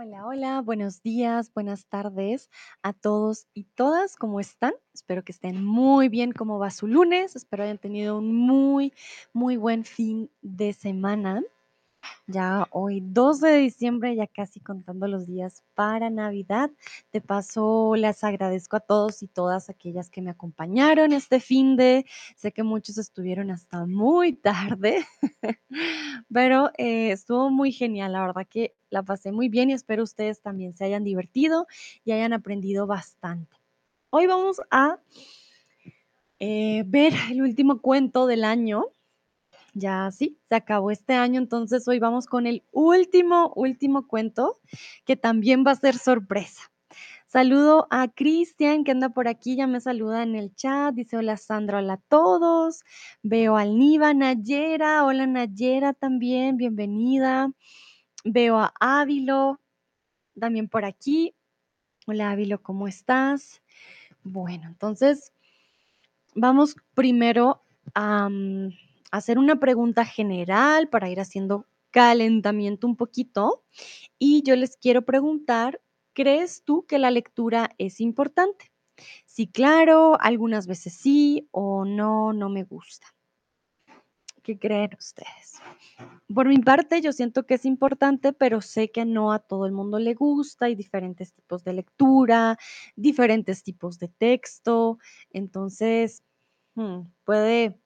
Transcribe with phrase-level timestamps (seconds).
[0.00, 2.50] Hola, hola, buenos días, buenas tardes
[2.84, 4.72] a todos y todas, ¿cómo están?
[4.94, 7.34] Espero que estén muy bien, ¿cómo va su lunes?
[7.34, 8.92] Espero hayan tenido un muy,
[9.32, 11.42] muy buen fin de semana.
[12.26, 16.70] Ya hoy 2 de diciembre, ya casi contando los días para Navidad.
[17.10, 22.04] De paso, les agradezco a todos y todas aquellas que me acompañaron este fin de.
[22.36, 25.06] Sé que muchos estuvieron hasta muy tarde,
[26.32, 28.12] pero eh, estuvo muy genial.
[28.12, 31.66] La verdad que la pasé muy bien y espero ustedes también se hayan divertido
[32.04, 33.56] y hayan aprendido bastante.
[34.10, 34.98] Hoy vamos a
[36.40, 38.84] eh, ver el último cuento del año
[39.78, 44.60] ya sí, se acabó este año, entonces hoy vamos con el último, último cuento,
[45.04, 46.70] que también va a ser sorpresa.
[47.26, 51.36] Saludo a Cristian, que anda por aquí, ya me saluda en el chat, dice hola
[51.36, 52.84] Sandra, hola a todos.
[53.22, 57.52] Veo al Niva, Nayera, hola Nayera también, bienvenida.
[58.24, 59.60] Veo a Ávilo,
[60.40, 61.34] también por aquí.
[62.06, 63.60] Hola Ávilo, ¿cómo estás?
[64.22, 65.32] Bueno, entonces
[66.34, 67.62] vamos primero
[67.94, 68.30] a
[69.10, 73.64] hacer una pregunta general para ir haciendo calentamiento un poquito.
[74.18, 75.80] Y yo les quiero preguntar,
[76.12, 78.72] ¿crees tú que la lectura es importante?
[79.26, 83.06] Sí, claro, algunas veces sí o no, no me gusta.
[84.42, 85.60] ¿Qué creen ustedes?
[86.34, 89.72] Por mi parte, yo siento que es importante, pero sé que no a todo el
[89.72, 90.66] mundo le gusta.
[90.66, 92.58] Hay diferentes tipos de lectura,
[92.96, 94.98] diferentes tipos de texto.
[95.30, 96.22] Entonces,
[96.74, 97.78] hmm, puede,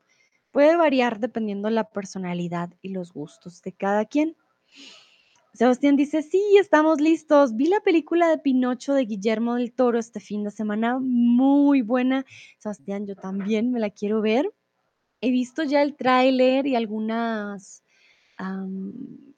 [0.53, 4.36] Puede variar dependiendo la personalidad y los gustos de cada quien.
[5.55, 7.56] Sebastián dice, sí, estamos listos.
[7.56, 12.25] Vi la película de Pinocho de Guillermo del Toro este fin de semana, muy buena.
[12.58, 14.50] Sebastián, yo también me la quiero ver.
[15.20, 17.83] He visto ya el tráiler y algunas,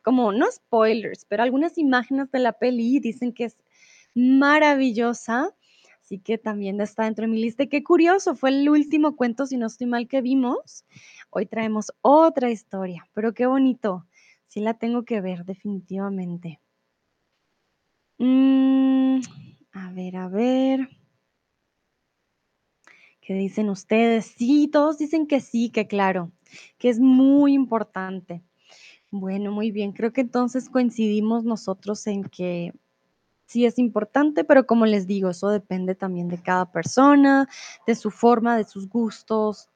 [0.03, 3.57] como no spoilers, pero algunas imágenes de la peli dicen que es
[4.15, 5.55] maravillosa.
[6.05, 7.65] Así que también está dentro de mi lista.
[7.65, 10.85] Qué curioso, fue el último cuento, si no estoy mal, que vimos.
[11.31, 14.07] Hoy traemos otra historia, pero qué bonito.
[14.47, 16.61] Sí la tengo que ver, definitivamente.
[18.19, 19.21] Mm,
[19.73, 20.91] a ver, a ver.
[23.23, 24.27] ¿Qué dicen ustedes?
[24.27, 26.31] Sí, todos dicen que sí, que claro,
[26.77, 28.43] que es muy importante.
[29.11, 29.93] Bueno, muy bien.
[29.93, 32.75] Creo que entonces coincidimos nosotros en que
[33.47, 37.49] sí es importante, pero como les digo, eso depende también de cada persona,
[37.87, 39.69] de su forma, de sus gustos.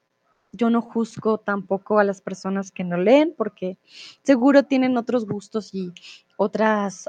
[0.51, 3.77] Yo no juzgo tampoco a las personas que no leen porque
[4.23, 5.93] seguro tienen otros gustos y
[6.37, 7.07] otras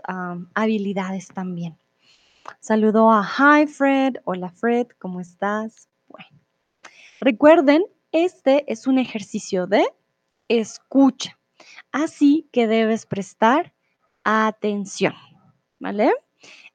[0.55, 1.79] habilidades también.
[2.59, 4.17] Saludo a Hi Fred.
[4.25, 5.89] Hola Fred, ¿cómo estás?
[6.09, 6.29] Bueno,
[7.21, 9.87] recuerden, este es un ejercicio de
[10.49, 11.39] escucha,
[11.93, 13.73] así que debes prestar
[14.25, 15.15] atención,
[15.79, 16.13] ¿vale?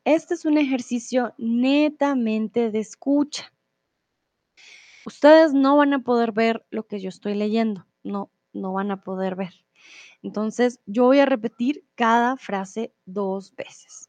[0.05, 3.51] Este es un ejercicio netamente de escucha.
[5.03, 9.01] Ustedes no van a poder ver lo que yo estoy leyendo, no, no van a
[9.01, 9.53] poder ver.
[10.21, 14.07] Entonces, yo voy a repetir cada frase dos veces.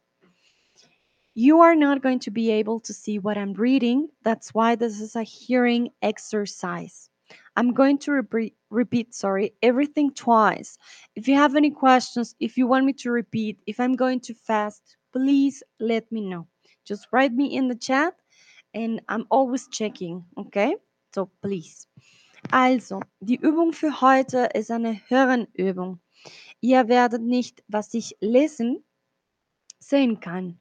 [1.35, 4.11] You are not going to be able to see what I'm reading.
[4.23, 7.11] That's why this is a hearing exercise.
[7.57, 8.23] I'm going to
[8.71, 10.77] repeat, sorry, everything twice.
[11.15, 14.35] If you have any questions, if you want me to repeat, if I'm going too
[14.35, 16.47] fast, please let me know.
[16.85, 18.15] Just write me in the chat
[18.75, 20.77] and I'm always checking, okay?
[21.15, 21.87] So please.
[22.53, 26.01] Also, die Übung für heute ist eine Hörenübung.
[26.61, 28.85] Ihr werdet nicht, was ich lesen,
[29.79, 30.61] sehen kann.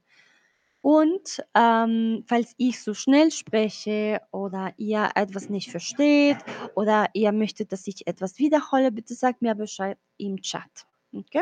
[0.81, 6.37] Und ähm, falls ich so schnell spreche oder ihr etwas nicht versteht
[6.75, 10.87] oder ihr möchtet, dass ich etwas wiederhole, bitte sagt mir Bescheid im Chat.
[11.11, 11.41] ¿Ok?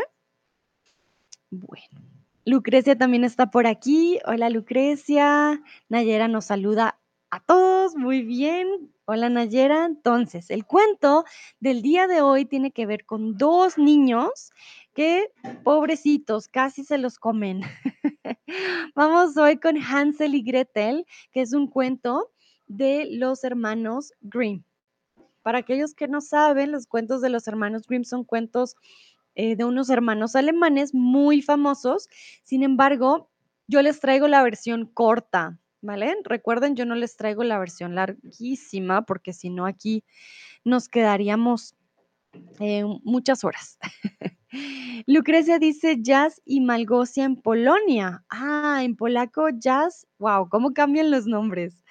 [1.51, 2.22] Bueno.
[2.45, 4.19] Lucrecia también está por aquí.
[4.25, 5.61] Hola Lucrecia.
[5.87, 6.99] Nayera nos saluda
[7.29, 7.95] a todos.
[7.95, 8.91] Muy bien.
[9.05, 9.85] Hola Nayera.
[9.85, 11.23] Entonces, el cuento
[11.61, 14.51] del día de hoy tiene que ver con dos niños
[14.93, 15.31] que,
[15.63, 17.61] pobrecitos, casi se los comen.
[18.95, 22.29] Vamos hoy con Hansel y Gretel, que es un cuento
[22.67, 24.63] de los hermanos Grimm.
[25.43, 28.75] Para aquellos que no saben, los cuentos de los hermanos Grimm son cuentos
[29.35, 32.07] eh, de unos hermanos alemanes muy famosos.
[32.43, 33.29] Sin embargo,
[33.67, 36.15] yo les traigo la versión corta, ¿vale?
[36.23, 40.03] Recuerden, yo no les traigo la versión larguísima porque si no aquí
[40.63, 41.75] nos quedaríamos
[42.59, 43.77] eh, muchas horas.
[45.07, 48.23] Lucrecia dice jazz y Malgosia en Polonia.
[48.29, 50.07] Ah, en polaco jazz.
[50.19, 51.83] Wow, cómo cambian los nombres.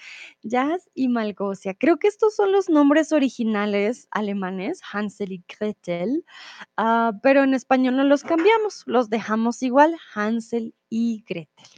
[0.43, 1.75] Jazz y Malgosia.
[1.75, 6.25] Creo que estos son los nombres originales alemanes, Hansel y Gretel,
[6.77, 11.69] ah, pero en español no los cambiamos, los dejamos igual, Hansel y Gretel.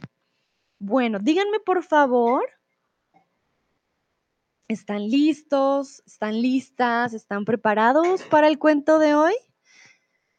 [0.79, 2.43] Bueno, díganme por favor,
[4.67, 6.01] ¿están listos?
[6.05, 7.13] ¿Están listas?
[7.13, 9.33] ¿Están preparados para el cuento de hoy?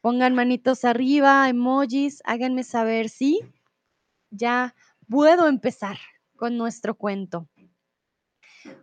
[0.07, 3.41] Pongan manitos arriba, emojis, háganme saber si
[4.31, 4.77] ya
[5.09, 5.99] puedo empezar
[6.37, 7.49] con nuestro cuento.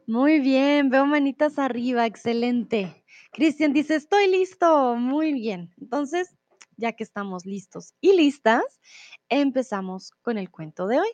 [0.06, 3.06] Muy bien, veo manitas arriba, excelente.
[3.32, 4.98] Cristian dice, estoy listo.
[4.98, 5.74] Muy bien.
[5.80, 6.36] Entonces,
[6.76, 8.82] ya que estamos listos y listas,
[9.30, 11.10] empezamos con el cuento de hoy.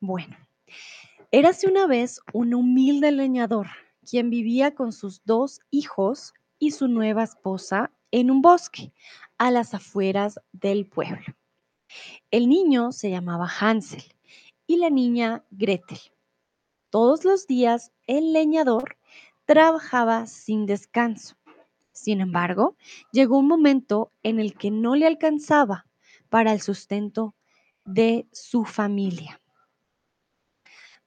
[0.00, 0.36] Bueno,
[1.30, 3.68] érase una vez un humilde leñador
[4.04, 8.92] quien vivía con sus dos hijos y su nueva esposa en un bosque
[9.38, 11.34] a las afueras del pueblo.
[12.30, 14.02] El niño se llamaba Hansel
[14.66, 15.98] y la niña Gretel.
[16.90, 18.96] Todos los días el leñador
[19.46, 21.36] trabajaba sin descanso.
[21.92, 22.76] Sin embargo,
[23.12, 25.86] llegó un momento en el que no le alcanzaba
[26.28, 27.34] para el sustento
[27.84, 29.40] de su familia.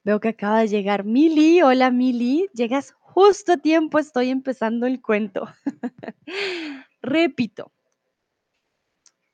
[0.04, 1.62] Veo que acaba de llegar Mili.
[1.62, 5.48] Hola Mili, llegas justo a tiempo, estoy empezando el cuento.
[7.02, 7.72] Repito,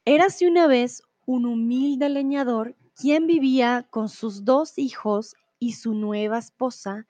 [0.07, 6.39] érase una vez un humilde leñador quien vivía con sus dos hijos y su nueva
[6.39, 7.07] esposa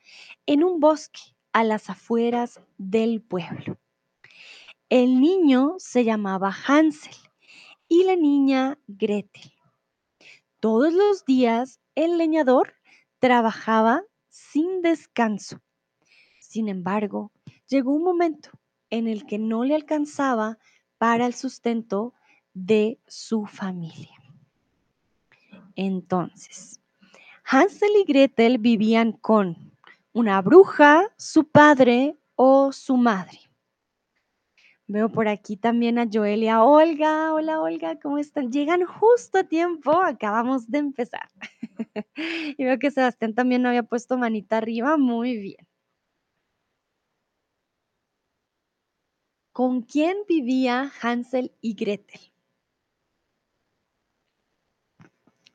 [0.47, 1.21] en un bosque
[1.53, 3.79] a las afueras del pueblo.
[4.89, 7.15] El niño se llamaba Hansel
[7.87, 9.53] y la niña Gretel.
[10.59, 12.75] Todos los días el leñador
[13.21, 15.61] trabajaba sin descanso.
[16.41, 17.31] Sin embargo,
[17.69, 18.51] llegó un momento
[18.91, 20.59] en el que no le alcanzaba
[20.99, 22.15] para el sustento
[22.55, 24.17] de su familia.
[25.77, 26.81] Entonces,
[27.45, 29.57] Hansel y Gretel vivían con
[30.13, 33.39] una bruja, su padre o su madre.
[34.91, 37.35] Veo por aquí también a Joel y a Olga.
[37.35, 38.51] Hola Olga, ¿cómo están?
[38.51, 41.29] Llegan justo a tiempo, acabamos de empezar.
[42.57, 45.67] y veo que Sebastián también había puesto manita arriba, muy bien.
[49.59, 52.21] ¿Con quién vivía Hansel y Gretel?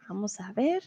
[0.10, 0.84] Vamos a ver.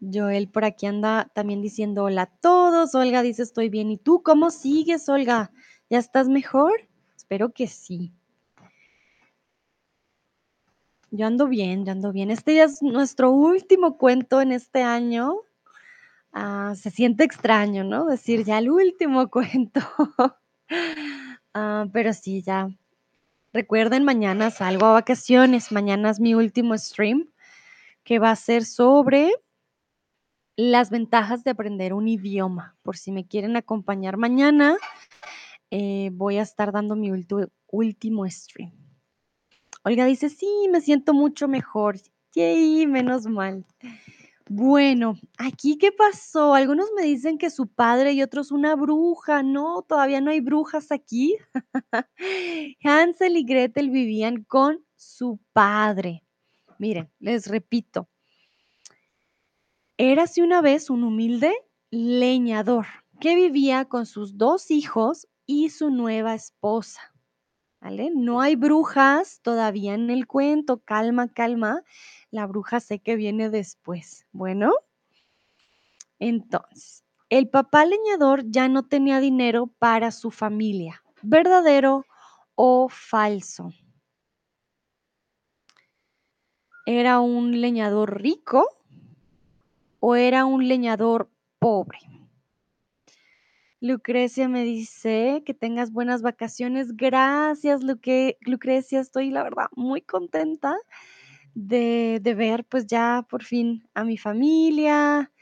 [0.00, 2.94] Joel por aquí anda también diciendo hola a todos.
[2.94, 3.90] Olga dice estoy bien.
[3.90, 5.50] ¿Y tú cómo sigues, Olga?
[5.90, 6.88] ¿Ya estás mejor?
[7.16, 8.12] Espero que sí.
[11.10, 12.30] Yo ando bien, yo ando bien.
[12.30, 15.40] Este ya es nuestro último cuento en este año.
[16.32, 18.06] Ah, se siente extraño, ¿no?
[18.06, 19.80] Decir ya el último cuento.
[21.54, 22.68] Ah, pero sí, ya.
[23.52, 25.72] Recuerden, mañana salgo a vacaciones.
[25.72, 27.30] Mañana es mi último stream
[28.04, 29.32] que va a ser sobre
[30.56, 32.76] las ventajas de aprender un idioma.
[32.82, 34.76] Por si me quieren acompañar mañana,
[35.70, 37.10] eh, voy a estar dando mi
[37.68, 38.72] último stream.
[39.84, 41.96] Olga dice, sí, me siento mucho mejor.
[42.34, 43.64] Yay, menos mal.
[44.48, 46.54] Bueno, aquí qué pasó?
[46.54, 49.42] Algunos me dicen que su padre y otros una bruja.
[49.42, 51.36] No, todavía no hay brujas aquí.
[52.82, 56.24] Hansel y Gretel vivían con su padre.
[56.78, 58.08] Miren, les repito,
[60.00, 61.52] Érase una vez un humilde
[61.90, 62.86] leñador
[63.18, 67.00] que vivía con sus dos hijos y su nueva esposa.
[67.80, 68.12] ¿Vale?
[68.14, 70.80] No hay brujas todavía en el cuento.
[70.84, 71.82] Calma, calma.
[72.30, 74.26] La bruja sé que viene después.
[74.32, 74.72] Bueno,
[76.18, 81.02] entonces, el papá leñador ya no tenía dinero para su familia.
[81.22, 82.04] ¿Verdadero
[82.54, 83.72] o falso?
[86.86, 88.66] Era un leñador rico
[90.00, 91.98] o era un leñador pobre?
[93.80, 96.96] Lucrecia me dice que tengas buenas vacaciones.
[96.96, 99.00] Gracias, Lucrecia.
[99.00, 100.76] Estoy, la verdad, muy contenta
[101.58, 105.32] de, ver, pues ya por fin a mi familia,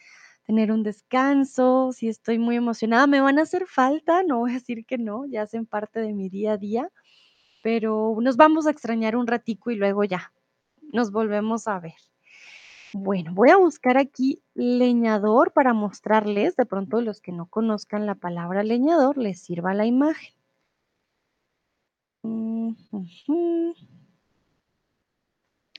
[0.46, 1.92] tener un descanso.
[1.92, 3.06] Sí, estoy muy emocionada.
[3.06, 6.14] Me van a hacer falta, no voy a decir que no, ya hacen parte de
[6.14, 6.90] mi día a día,
[7.62, 10.32] pero nos vamos a extrañar un ratico y luego ya
[10.92, 11.94] nos volvemos a ver.
[12.94, 18.14] Bueno, voy a buscar aquí leñador para mostrarles, de pronto los que no conozcan la
[18.14, 20.32] palabra leñador, les sirva la imagen.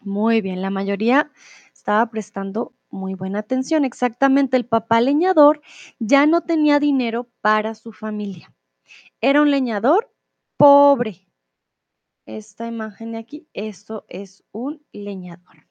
[0.01, 1.31] Muy bien, la mayoría
[1.73, 3.85] estaba prestando muy buena atención.
[3.85, 5.61] Exactamente, el papá leñador
[5.99, 8.53] ya no tenía dinero para su familia.
[9.21, 10.13] Era un leñador
[10.57, 11.27] pobre.
[12.25, 15.65] esta imagen de aquí, esto es un leñador.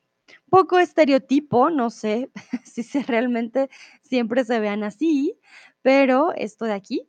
[0.48, 2.30] Poco estereotipo, no sé
[2.64, 3.68] si se realmente
[4.02, 5.38] siempre se vean así,
[5.82, 7.08] pero esto de aquí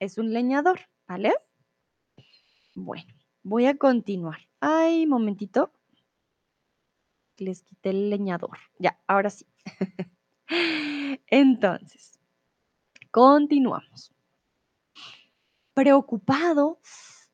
[0.00, 1.32] es un leñador, ¿vale?
[2.74, 4.40] Bueno, voy a continuar.
[4.60, 5.72] Ay, momentito.
[7.40, 8.58] Les quité el leñador.
[8.78, 9.46] Ya, ahora sí.
[11.26, 12.20] Entonces,
[13.10, 14.12] continuamos.
[15.72, 16.80] Preocupado,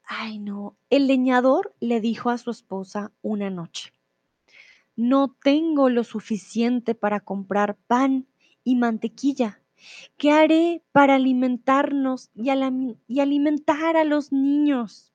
[0.05, 3.93] ay no, el leñador le dijo a su esposa una noche,
[4.95, 8.29] no tengo lo suficiente para comprar pan
[8.63, 9.61] y mantequilla.
[10.17, 12.51] ¿Qué haré para alimentarnos y,
[13.09, 15.13] y alimentar a los niños?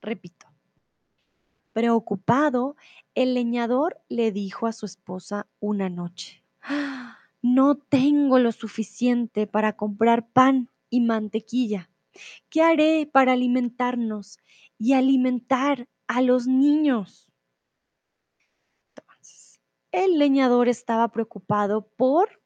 [0.00, 0.51] Repito.
[1.76, 2.76] Preocupado,
[3.14, 9.72] el leñador le dijo a su esposa una noche, "Ah, no tengo lo suficiente para
[9.74, 11.88] comprar pan y mantequilla.
[12.50, 14.38] ¿Qué haré para alimentarnos
[14.78, 17.32] y alimentar a los niños?
[18.96, 19.60] Entonces,
[19.90, 22.40] el leñador estaba preocupado por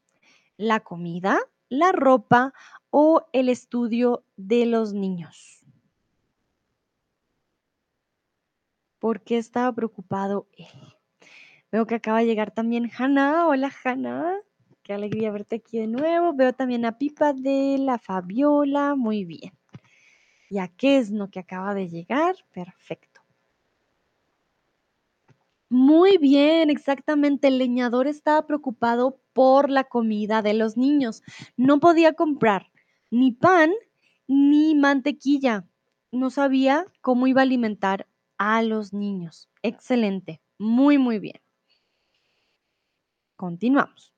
[0.57, 2.55] la comida, la ropa
[2.91, 5.56] o el estudio de los niños.
[8.99, 10.97] ¿Por qué estaba preocupado él?
[11.71, 13.47] Veo que acaba de llegar también Hanna.
[13.47, 14.39] Hola Hanna.
[14.83, 16.33] Qué alegría verte aquí de nuevo.
[16.33, 18.95] Veo también a Pipa de la Fabiola.
[18.95, 19.53] Muy bien.
[20.49, 20.71] ¿Y a
[21.11, 22.37] lo que acaba de llegar?
[22.53, 23.21] Perfecto.
[25.69, 27.49] Muy bien, exactamente.
[27.49, 31.23] El leñador estaba preocupado por la comida de los niños.
[31.57, 32.71] No podía comprar
[33.11, 33.73] ni pan
[34.29, 35.67] ni mantequilla.
[36.13, 38.07] No sabía cómo iba a alimentar
[38.39, 39.49] a los niños.
[39.63, 40.41] Excelente.
[40.59, 41.41] Muy, muy bien.
[43.37, 44.15] Continuamos.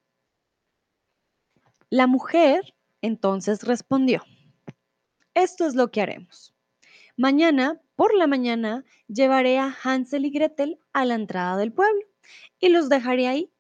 [1.90, 4.22] La mujer entonces respondió,
[5.34, 6.54] esto es lo que haremos.
[7.16, 12.02] Mañana, por la mañana, llevaré a Hansel y Gretel a la entrada del pueblo
[12.60, 13.52] y los dejaré ahí.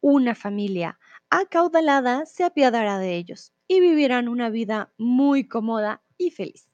[0.00, 0.98] Una familia
[1.30, 6.68] acaudalada se apiadará de ellos y vivirán una vida muy cómoda y feliz.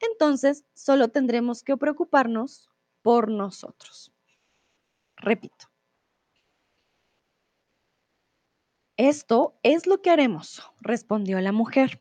[0.00, 2.68] Entonces, solo tendremos que preocuparnos
[3.02, 4.12] por nosotros.
[5.16, 5.66] Repito.
[8.96, 12.00] Esto es lo que haremos, respondió la mujer.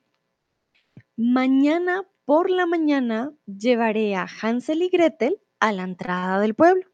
[1.15, 6.89] Mañana por la mañana llevaré a Hansel y Gretel a la entrada del pueblo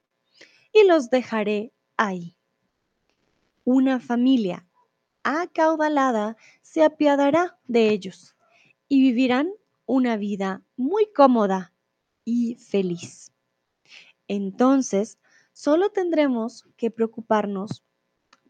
[0.71, 2.37] y los dejaré ahí.
[3.63, 4.65] Una familia
[5.23, 8.35] acaudalada se apiadará de ellos
[8.87, 9.51] y vivirán
[9.89, 11.73] una vida muy cómoda
[12.23, 13.33] y feliz.
[14.27, 15.17] Entonces,
[15.51, 17.83] solo tendremos que preocuparnos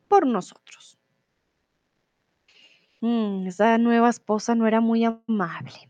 [0.10, 1.00] por nosotros.
[3.00, 5.90] Mm, esa nueva esposa no era muy amable.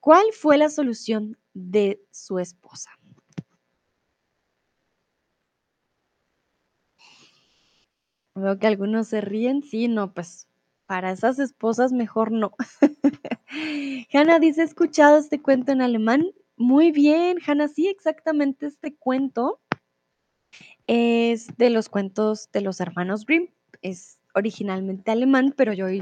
[0.00, 2.90] ¿Cuál fue la solución de su esposa?
[8.34, 9.62] Veo que algunos se ríen.
[9.62, 10.48] Sí, no, pues
[10.86, 12.52] para esas esposas mejor no.
[14.12, 16.26] Hanna dice, ¿he escuchado este cuento en alemán?
[16.56, 19.60] Muy bien, Hanna, sí, exactamente este cuento
[20.86, 23.48] es de los cuentos de los hermanos Grimm.
[23.82, 26.00] Es originalmente alemán, pero yo hoy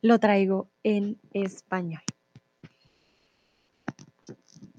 [0.00, 2.02] lo traigo en español.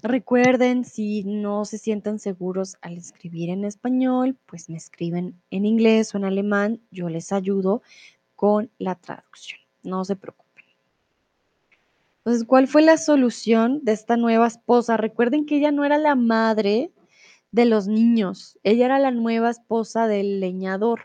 [0.02, 6.14] Recuerden, si no se sientan seguros al escribir en español, pues me escriben en inglés
[6.14, 7.82] o en alemán, yo les ayudo
[8.36, 9.60] con la traducción.
[9.82, 10.44] No se preocupen.
[12.18, 14.96] Entonces, ¿cuál fue la solución de esta nueva esposa?
[14.96, 16.90] Recuerden que ella no era la madre
[17.50, 21.02] de los niños, ella era la nueva esposa del leñador.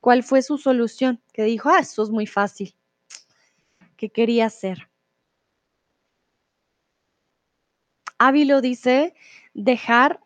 [0.00, 1.22] ¿Cuál fue su solución?
[1.32, 2.74] Que dijo, ah, eso es muy fácil.
[3.96, 4.88] ¿Qué quería hacer?
[8.18, 9.14] Ávilo dice,
[9.52, 10.20] dejar,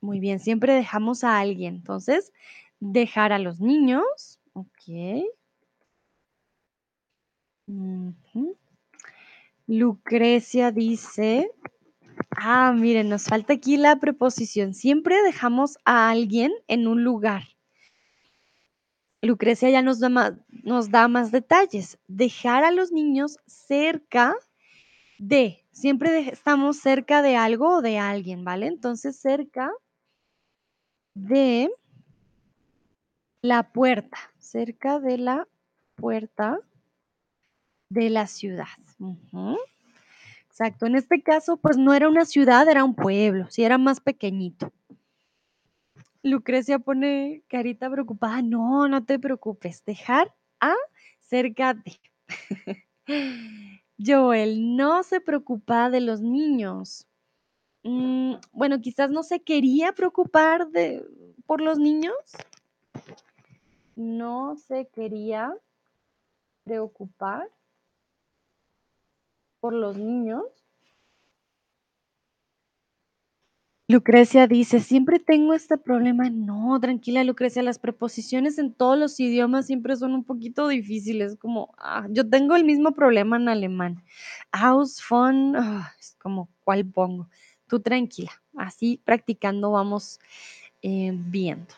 [0.00, 1.76] muy bien, siempre dejamos a alguien.
[1.76, 2.32] Entonces,
[2.80, 4.39] dejar a los niños,
[9.66, 11.50] Lucrecia dice,
[12.30, 14.74] ah, miren, nos falta aquí la preposición.
[14.74, 17.44] Siempre dejamos a alguien en un lugar.
[19.22, 21.98] Lucrecia ya nos da, más, nos da más detalles.
[22.08, 24.34] Dejar a los niños cerca
[25.18, 28.66] de, siempre estamos cerca de algo o de alguien, ¿vale?
[28.66, 29.70] Entonces, cerca
[31.14, 31.70] de
[33.42, 34.18] la puerta,
[34.50, 35.46] cerca de la
[35.94, 36.58] puerta
[37.88, 38.66] de la ciudad.
[40.48, 44.00] Exacto, en este caso, pues no era una ciudad, era un pueblo, sí era más
[44.00, 44.72] pequeñito.
[46.22, 48.42] Lucrecia pone carita preocupada.
[48.42, 49.84] No, no te preocupes.
[49.84, 50.74] Dejar a
[51.20, 52.00] cerca de.
[53.98, 57.06] Joel no se preocupa de los niños.
[57.84, 61.02] Mm, bueno, quizás no se quería preocupar de
[61.46, 62.14] por los niños.
[64.00, 65.54] No se quería
[66.64, 67.50] preocupar
[69.60, 70.44] por los niños.
[73.88, 76.30] Lucrecia dice: "Siempre tengo este problema".
[76.30, 81.74] No, tranquila, Lucrecia, las preposiciones en todos los idiomas siempre son un poquito difíciles, como,
[81.76, 84.02] ah, yo tengo el mismo problema en alemán.
[84.52, 87.28] Aus, von, ah, es como, ¿cuál pongo?
[87.66, 90.20] Tú tranquila, así practicando vamos,
[90.82, 91.74] eh, viendo.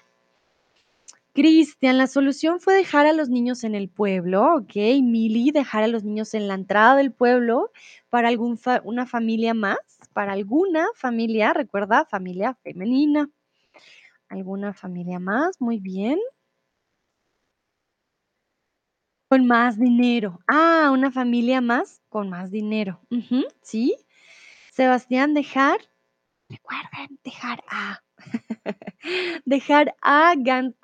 [1.37, 5.01] Cristian, la solución fue dejar a los niños en el pueblo, okey.
[5.03, 7.71] Mili, dejar a los niños en la entrada del pueblo
[8.11, 9.79] para algún fa una familia más,
[10.13, 13.31] para alguna familia, recuerda, familia femenina.
[14.29, 15.61] ¿Alguna familia más?
[15.61, 16.19] Muy bien.
[19.31, 20.41] Con más dinero.
[20.47, 23.01] Ah, una familia más con más dinero.
[23.63, 23.97] Sí.
[24.73, 25.81] Sebastián, dejar,
[26.51, 28.03] recuerden, dejar a
[29.45, 30.35] dejar a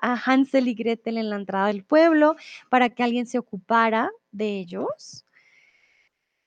[0.01, 2.35] Hansel y Gretel en la entrada del pueblo
[2.69, 5.25] para que alguien se ocupara de ellos.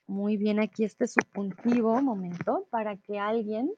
[0.07, 3.71] Muy bien, aquí este subjuntivo, momento, para que alguien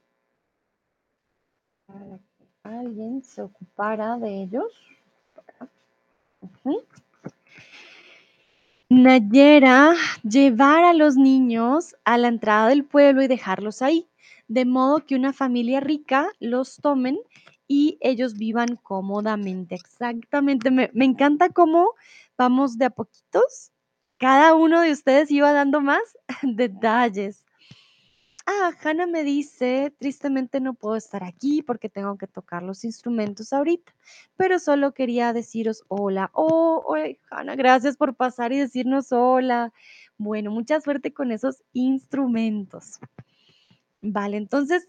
[2.63, 4.73] alguien se ocupara de ellos.
[6.41, 6.83] Ujú.
[8.89, 14.09] Nayera, llevar a los niños a la entrada del pueblo y dejarlos ahí,
[14.49, 17.19] de modo que una familia rica los tomen
[17.69, 19.75] y ellos vivan cómodamente.
[19.75, 21.91] Exactamente, me me encanta cómo
[22.37, 23.71] vamos de a poquitos.
[24.19, 26.03] Cada uno de ustedes iba dando más
[26.43, 27.45] detalles.
[28.47, 33.53] Ah, Hannah me dice: "Tristemente no puedo estar aquí porque tengo que tocar los instrumentos
[33.53, 33.95] ahorita,
[34.37, 36.31] pero solo quería deciros hola".
[36.35, 39.73] Oh, ay, Hannah, gracias por pasar y decirnos hola.
[40.19, 42.99] Bueno, mucha suerte con esos instrumentos.
[44.03, 44.89] Vale, entonces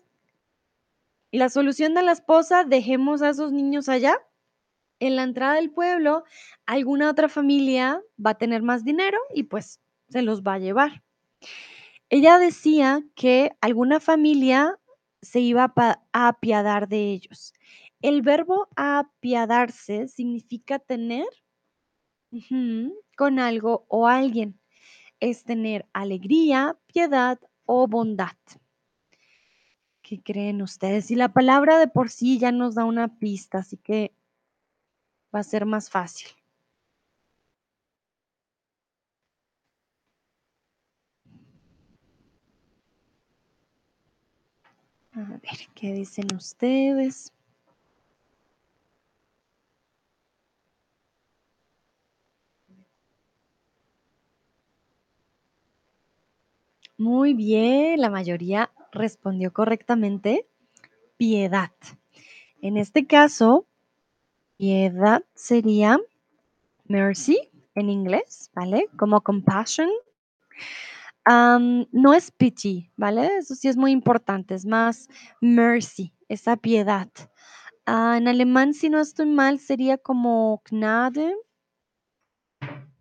[1.35, 4.15] la solución de la esposa, dejemos a esos niños allá.
[4.99, 6.23] En la entrada del pueblo,
[6.65, 11.03] alguna otra familia va a tener más dinero y, pues, se los va a llevar.
[12.09, 14.79] Ella decía que alguna familia
[15.21, 17.53] se iba a apiadar de ellos.
[18.01, 21.25] El verbo apiadarse significa tener
[23.17, 24.59] con algo o alguien.
[25.19, 28.35] Es tener alegría, piedad o bondad.
[30.07, 31.09] ¿Qué creen ustedes?
[31.09, 34.13] Y la palabra de por sí ya nos da una pista, así que
[35.33, 36.27] va a ser más fácil.
[45.13, 47.33] A ver, ¿qué dicen ustedes?
[56.95, 60.47] Muy bien, la mayoría respondió correctamente,
[61.17, 61.71] piedad.
[62.61, 63.67] En este caso,
[64.57, 65.99] piedad sería
[66.85, 68.87] mercy en inglés, ¿vale?
[68.97, 69.89] Como compassion.
[71.27, 73.37] No es pity, ¿vale?
[73.37, 75.07] Eso sí es muy importante, es más
[75.41, 77.09] mercy, esa piedad.
[77.85, 81.35] Ah, en alemán, si no estoy mal, sería como Gnade.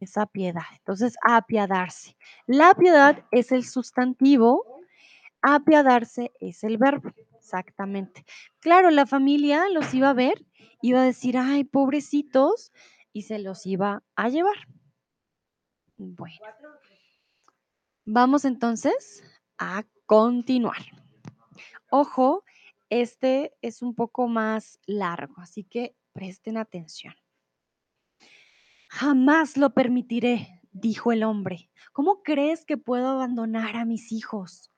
[0.01, 0.65] Esa piedad.
[0.77, 2.17] Entonces, apiadarse.
[2.47, 4.74] La piedad es el sustantivo,
[5.45, 8.25] apiadarse es el verbo, exactamente.
[8.61, 10.47] Claro, la familia los iba a ver,
[10.83, 12.73] iba a decir: "Ay, pobrecitos",
[13.13, 14.57] y se los iba a llevar.
[15.99, 16.37] Bueno.
[18.07, 19.23] Vamos entonces
[19.59, 20.77] a continuar.
[21.91, 22.45] Ojo,
[22.91, 27.15] este es un poco más largo, así que presten atención.
[28.91, 31.71] Jamás lo permitiré, dijo el hombre.
[31.93, 34.71] ¿Cómo crees que puedo abandonar a mis hijos?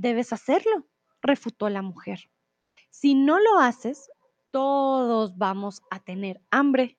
[0.00, 0.86] Debes hacerlo,
[1.20, 2.30] refutó la mujer.
[2.88, 4.08] Si no lo haces,
[4.52, 6.96] todos vamos a tener hambre.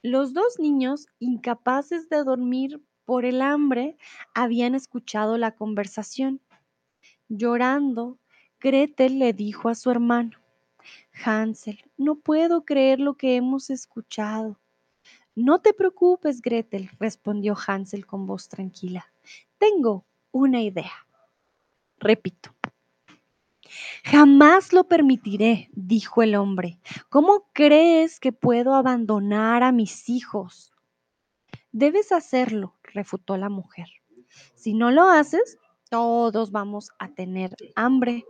[0.00, 3.98] Los dos niños, incapaces de dormir por el hambre,
[4.34, 6.40] habían escuchado la conversación.
[7.28, 8.20] Llorando,
[8.60, 10.38] Gretel le dijo a su hermano,
[11.24, 14.60] Hansel, no puedo creer lo que hemos escuchado.
[15.34, 19.12] No te preocupes, Gretel, respondió Hansel con voz tranquila.
[19.58, 20.92] Tengo una idea.
[22.00, 22.54] Repito.
[24.04, 26.80] Jamás lo permitiré, dijo el hombre.
[27.08, 30.72] ¿Cómo crees que puedo abandonar a mis hijos?
[31.70, 33.86] Debes hacerlo, refutó la mujer.
[34.54, 35.58] Si no lo haces,
[35.90, 38.24] todos vamos a tener hambre.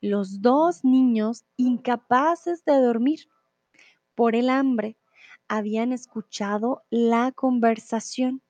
[0.00, 3.28] Los dos niños, incapaces de dormir
[4.14, 4.98] por el hambre,
[5.48, 8.42] habían escuchado la conversación.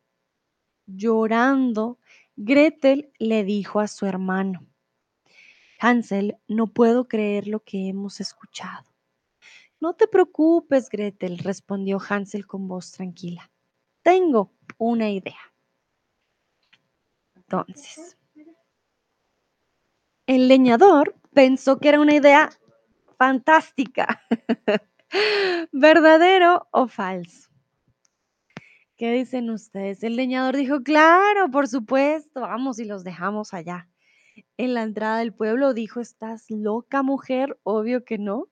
[0.87, 1.99] Llorando,
[2.37, 4.67] Gretel le dijo a su hermano,
[5.81, 8.85] Hansel, no puedo creer lo que hemos escuchado.
[9.81, 13.51] No te preocupes, Gretel, respondió Hansel con voz tranquila.
[14.03, 15.41] Tengo una idea.
[17.35, 18.17] Entonces,
[20.27, 22.51] el leñador pensó que era una idea
[23.17, 24.23] fantástica.
[25.73, 27.51] ¿Verdadero o falso?
[28.97, 30.03] ¿Qué dicen ustedes?
[30.05, 33.89] El leñador dijo, claro, por supuesto, vamos y los dejamos allá.
[34.57, 37.59] En la entrada del pueblo dijo, ¿estás loca, mujer?
[37.63, 38.49] Obvio que no.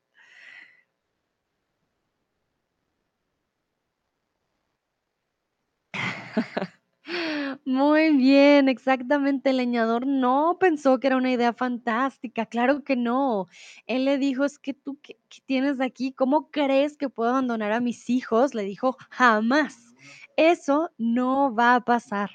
[7.65, 9.51] Muy bien, exactamente.
[9.51, 13.49] El leñador no pensó que era una idea fantástica, claro que no.
[13.87, 16.13] Él le dijo, es que tú, ¿qué, tienes aquí?
[16.13, 18.55] ¿Cómo crees que puedo abandonar a mis hijos?
[18.55, 19.94] Le dijo, jamás.
[20.37, 22.31] Eso no va a pasar.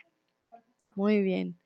[0.95, 1.59] Muy bien.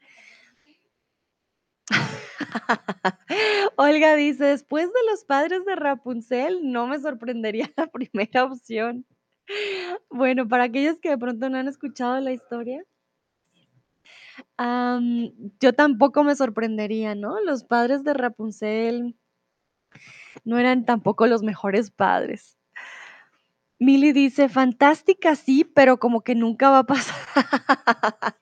[3.77, 9.05] Olga dice, después de los padres de Rapunzel, no me sorprendería la primera opción.
[10.09, 12.83] Bueno, para aquellos que de pronto no han escuchado la historia,
[15.59, 17.39] yo tampoco me sorprendería, ¿no?
[17.41, 19.15] Los padres de Rapunzel
[20.43, 22.57] no eran tampoco los mejores padres.
[23.79, 27.15] Milly dice, fantástica sí, pero como que nunca va a pasar.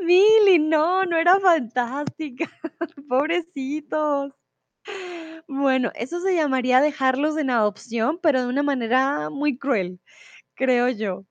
[0.00, 2.50] Milly, no, no era fantástica.
[3.08, 4.32] Pobrecitos.
[5.48, 9.98] Bueno, eso se llamaría dejarlos en adopción, pero de una manera muy cruel,
[10.54, 11.24] creo yo.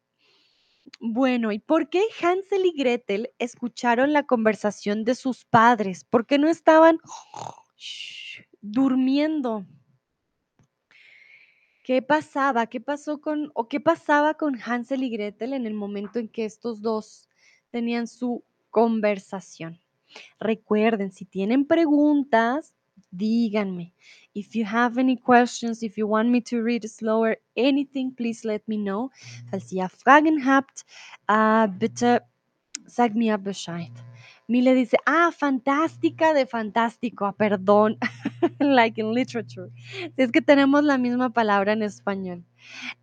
[0.99, 6.03] Bueno, ¿y por qué Hansel y Gretel escucharon la conversación de sus padres?
[6.05, 6.99] ¿Por qué no estaban
[8.61, 9.65] durmiendo?
[11.87, 12.67] ¿Qué pasaba?
[12.67, 16.43] ¿Qué pasó con o qué pasaba con Hansel y Gretel en el momento en que
[16.43, 17.29] estos dos
[17.71, 19.79] tenían su conversación?
[20.37, 22.73] Recuerden, si tienen preguntas,
[23.09, 23.93] díganme.
[24.33, 28.63] If you have any questions, if you want me to read slower, anything, please let
[28.67, 29.09] me know.
[29.49, 30.83] Falls ihr Fragen habt,
[31.29, 32.21] uh, bitte
[32.85, 34.06] sag mir Bescheid.
[34.47, 37.97] Mile dice, ah, fantástica de fantástico, ah, perdón,
[38.59, 39.69] like in literature.
[40.15, 42.45] Si es que tenemos la misma palabra en español.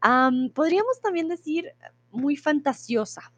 [0.01, 1.73] Am, podríamos también decir
[2.11, 3.31] muy fantasiosa.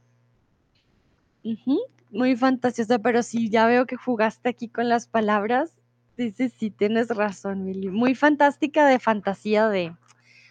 [2.11, 5.77] Muy fantasiosa, pero sí, ya veo que jugaste aquí con las palabras.
[6.17, 7.89] Dices, sí, tienes razón, Mili.
[7.89, 9.95] Muy fantástica de fantasía, de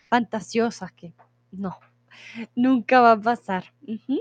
[0.09, 1.13] fantasiosa, que
[1.51, 1.77] no,
[2.55, 3.73] nunca va a pasar.
[3.87, 4.19] Ujú.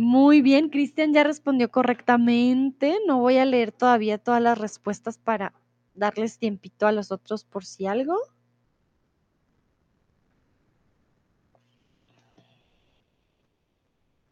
[0.00, 2.96] Muy bien, Cristian ya respondió correctamente.
[3.06, 5.52] No voy a leer todavía todas las respuestas para
[5.94, 8.16] darles tiempito a los otros por si algo.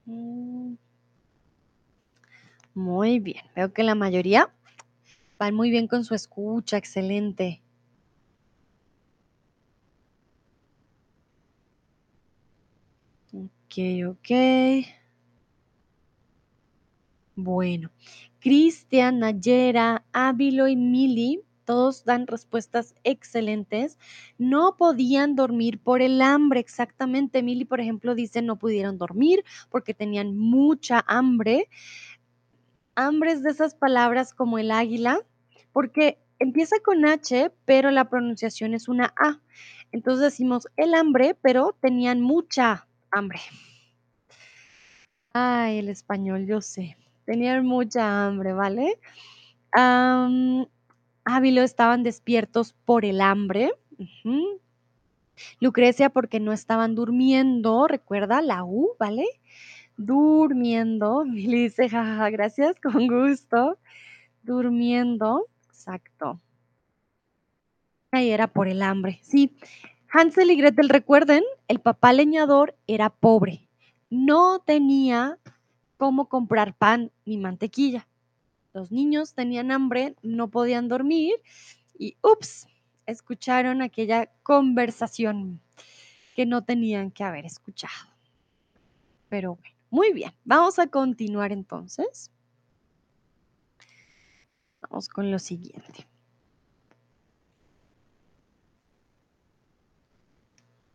[0.08, 0.74] Mm,
[2.74, 4.54] Muy bien, veo que la mayoría
[5.38, 7.62] van muy bien con su escucha, excelente.
[13.32, 13.74] Ok,
[14.10, 14.28] ok.
[17.40, 17.92] Bueno,
[18.40, 23.96] Cristian, Nayera, Ávilo y Mili, todos dan respuestas excelentes.
[24.38, 27.44] No podían dormir por el hambre, exactamente.
[27.44, 31.68] Mili, por ejemplo, dice no pudieron dormir porque tenían mucha hambre.
[32.96, 35.20] Hambre es de esas palabras como el águila,
[35.72, 39.40] porque empieza con H, pero la pronunciación es una A.
[39.92, 43.38] Entonces decimos el hambre, pero tenían mucha hambre.
[45.32, 46.96] Ay, el español, yo sé.
[47.28, 48.98] Tenían mucha hambre, ¿vale?
[49.74, 53.70] Ávilo estaban despiertos por el hambre.
[55.60, 59.26] Lucrecia porque no estaban durmiendo, recuerda la U, ¿vale?
[59.98, 61.22] Durmiendo.
[61.26, 63.76] Mili dice, gracias, con gusto.
[64.42, 66.40] Durmiendo, exacto.
[68.10, 69.54] Ahí era por el hambre, sí.
[70.10, 73.68] Hansel y Gretel, recuerden, el papá leñador era pobre.
[74.08, 75.36] No tenía
[75.98, 78.08] cómo comprar pan ni mantequilla.
[78.72, 81.34] Los niños tenían hambre, no podían dormir
[81.98, 82.66] y, ups,
[83.04, 85.60] escucharon aquella conversación
[86.34, 88.08] que no tenían que haber escuchado.
[89.28, 92.30] Pero bueno, muy bien, vamos a continuar entonces.
[94.80, 96.06] Vamos con lo siguiente.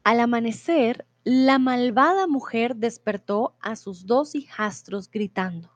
[0.06, 5.72] Al amanecer, la malvada mujer despertó a sus dos hijastros gritando,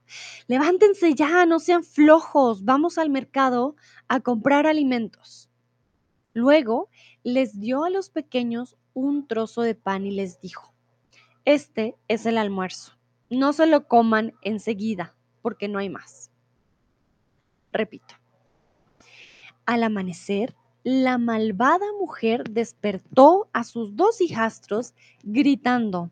[0.47, 3.75] Levántense ya, no sean flojos, vamos al mercado
[4.07, 5.49] a comprar alimentos.
[6.33, 6.89] Luego
[7.23, 10.73] les dio a los pequeños un trozo de pan y les dijo,
[11.45, 12.97] Este es el almuerzo,
[13.29, 16.29] no se lo coman enseguida, porque no hay más.
[17.71, 18.15] Repito.
[19.65, 20.55] Al amanecer,
[20.89, 26.11] la malvada mujer despertó a sus dos hijastros gritando,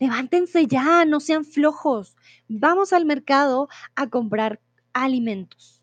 [0.00, 2.16] levántense ya, no sean flojos,
[2.48, 4.60] vamos al mercado a comprar
[4.92, 5.80] alimentos.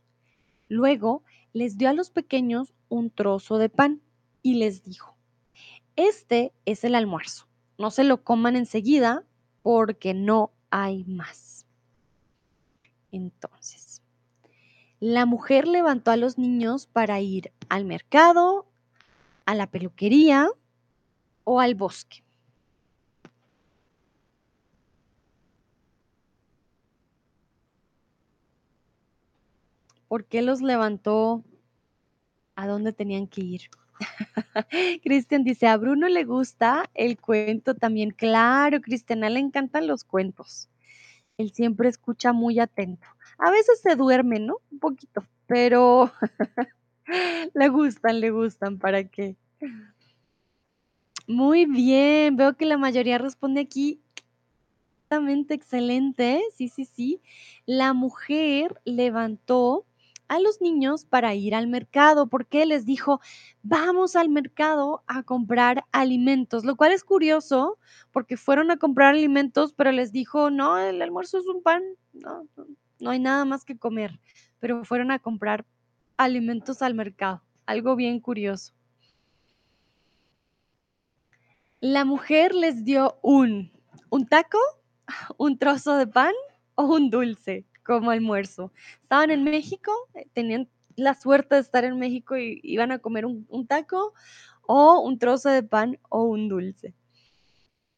[0.68, 4.02] Luego les dio a los pequeños un trozo de pan
[4.42, 5.16] y les dijo,
[5.96, 9.24] este es el almuerzo, no se lo coman enseguida
[9.62, 11.66] porque no hay más.
[13.10, 13.83] Entonces,
[15.04, 18.66] la mujer levantó a los niños para ir al mercado,
[19.46, 20.48] a la peluquería
[21.44, 22.24] o al bosque.
[30.08, 31.44] ¿Por qué los levantó?
[32.56, 33.62] ¿A dónde tenían que ir?
[35.04, 38.12] Cristian dice, a Bruno le gusta el cuento también.
[38.12, 40.70] Claro, Cristian, a él le encantan los cuentos.
[41.38, 43.12] Él siempre escucha muy atento.
[43.38, 44.58] A veces se duerme, ¿no?
[44.72, 46.12] Un poquito, pero
[47.54, 49.36] le gustan, le gustan, ¿para qué?
[51.28, 54.04] Muy bien, veo que la mayoría responde aquí
[55.13, 56.41] Exactamente, excelente.
[56.56, 57.22] Sí, sí, sí.
[57.67, 59.86] La mujer levantó
[60.28, 63.22] a los niños para ir al mercado porque les dijo,
[63.62, 67.78] vamos al mercado a comprar alimentos, lo cual es curioso
[68.12, 72.48] porque fueron a comprar alimentos, pero les dijo, no, el almuerzo es un pan, no,
[73.00, 74.20] no, hay nada más que comer,
[74.60, 75.66] pero fueron a comprar
[76.18, 78.74] alimentos al mercado, algo bien curioso.
[81.80, 83.72] La mujer les dio un,
[84.10, 84.58] un taco
[85.38, 86.34] un trozo de pan
[86.76, 88.72] o un dulce como almuerzo.
[89.02, 89.92] Estaban en México,
[90.34, 94.14] tenían la suerte de estar en México y iban a comer un, un taco
[94.62, 96.94] o un trozo de pan o un dulce.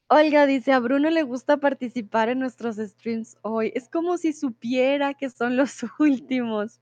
[0.07, 3.71] Olga dice, a Bruno le gusta participar en nuestros streams hoy.
[3.75, 6.79] Es como si supiera que son los últimos.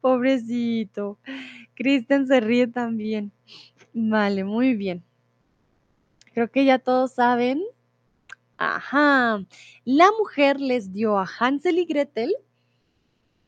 [0.00, 1.18] Pobrecito.
[1.74, 3.32] Kristen se ríe también.
[3.92, 5.04] Vale, muy bien.
[6.32, 7.62] Creo que ya todos saben
[8.62, 9.44] Ajá.
[9.84, 12.32] La mujer les dio a Hansel y Gretel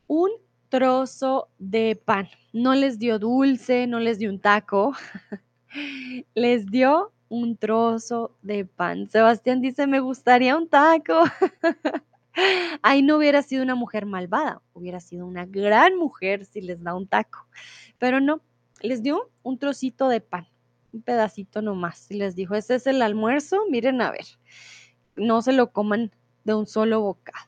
[0.07, 0.29] un
[0.67, 2.27] trozo de pan.
[2.51, 4.93] No les dio dulce, no les dio un taco.
[6.35, 9.09] les dio un trozo de pan.
[9.09, 11.23] Sebastián dice, me gustaría un taco.
[12.81, 16.93] Ahí no hubiera sido una mujer malvada, hubiera sido una gran mujer si les da
[16.93, 17.47] un taco.
[17.97, 18.41] Pero no,
[18.81, 20.47] les dio un trocito de pan,
[20.91, 22.11] un pedacito nomás.
[22.11, 24.25] Y les dijo, ese es el almuerzo, miren a ver
[25.15, 26.11] no se lo coman
[26.43, 27.47] de un solo bocado.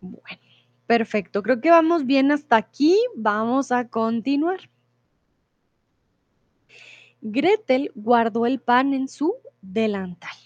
[0.00, 0.40] Bueno,
[0.86, 1.42] perfecto.
[1.42, 2.98] Creo que vamos bien hasta aquí.
[3.14, 4.70] Vamos a continuar.
[7.22, 10.36] Gretel guardó el pan en su delantal.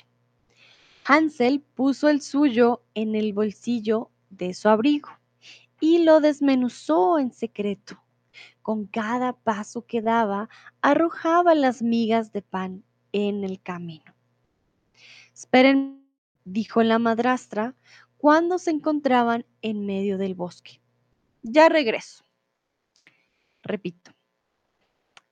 [1.04, 5.10] Hansel puso el suyo en el bolsillo de su abrigo
[5.80, 8.02] y lo desmenuzó en secreto.
[8.62, 10.48] Con cada paso que daba,
[10.80, 12.82] arrojaba las migas de pan
[13.12, 14.14] en el camino.
[15.34, 16.08] Esperen,
[16.44, 17.74] dijo la madrastra
[18.16, 20.80] cuando se encontraban en medio del bosque.
[21.42, 22.24] Ya regreso.
[23.62, 24.13] Repito.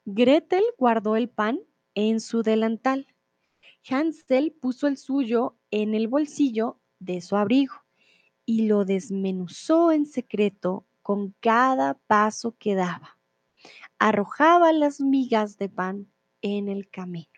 [0.04, 1.60] Gretel guardó el pan
[1.94, 3.06] en su delantal.
[3.88, 7.74] Hansel puso el suyo en el bolsillo de su abrigo
[8.44, 13.18] y lo desmenuzó en secreto con cada paso que daba.
[13.98, 17.30] Arrojaba las migas de pan en el camino.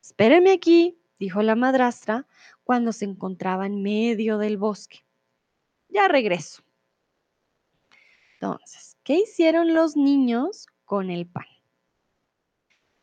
[0.00, 2.26] Espérenme aquí, dijo la madrastra
[2.64, 5.04] cuando se encontraba en medio del bosque.
[5.88, 6.64] Ya regreso.
[8.34, 11.46] Entonces, ¿qué hicieron los niños con el pan?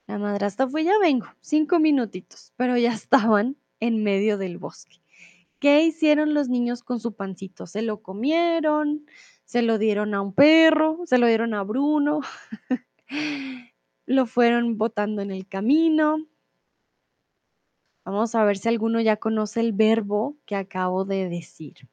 [0.05, 5.01] La madrastra fue, ya vengo, cinco minutitos, pero ya estaban en medio del bosque.
[5.57, 7.65] ¿Qué hicieron los niños con su pancito?
[7.65, 9.07] ¿Se lo comieron?
[9.43, 10.99] ¿Se lo dieron a un perro?
[11.05, 12.19] ¿Se lo dieron a Bruno?
[14.05, 16.27] ¿Lo fueron botando en el camino?
[18.05, 21.89] Vamos a ver si alguno ya conoce el verbo que acabo de decir.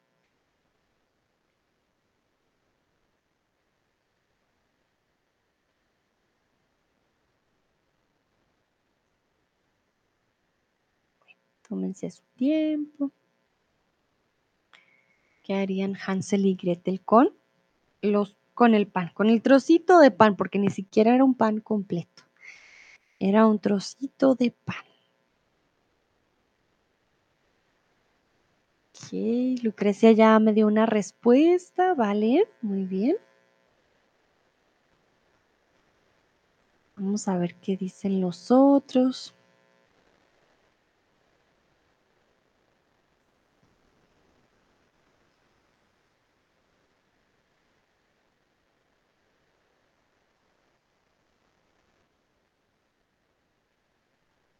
[11.68, 13.10] Tómense su tiempo.
[15.42, 17.32] ¿Qué harían Hansel y Gretel con
[18.02, 21.60] los con el pan, con el trocito de pan, porque ni siquiera era un pan
[21.60, 22.22] completo.
[23.20, 24.76] Era un trocito de pan.
[28.94, 33.16] Ok, Lucrecia ya me dio una respuesta, vale, muy bien.
[36.96, 39.35] Vamos a ver qué dicen los otros.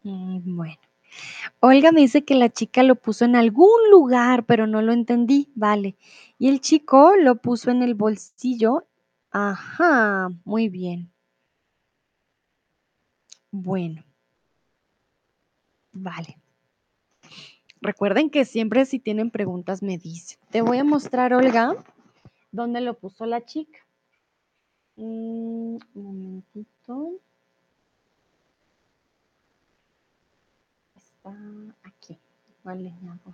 [0.07, 0.79] Mm, bueno.
[1.59, 5.51] Olga me dice que la chica lo puso en algún lugar, pero no lo entendí.
[5.55, 5.97] Vale.
[6.39, 8.87] Y el chico lo puso en el bolsillo.
[9.31, 11.11] Ajá, muy bien.
[13.51, 14.03] Bueno.
[15.91, 16.37] Vale.
[17.81, 20.39] Recuerden que siempre si tienen preguntas me dicen.
[20.51, 21.75] Te voy a mostrar, Olga,
[22.51, 23.79] dónde lo puso la chica.
[24.95, 27.19] Mm, un momentito.
[31.29, 32.17] Está aquí.
[32.65, 33.33] Hago.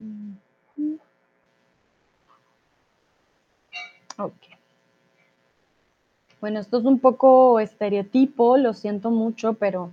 [0.00, 0.98] Ujú.
[4.18, 4.34] Ok.
[6.40, 9.90] Bueno, esto es un poco estereotipo, lo siento mucho, pero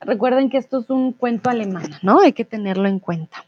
[0.00, 2.20] recuerden que esto es un cuento alemán, ¿no?
[2.20, 3.44] Hay que tenerlo en cuenta.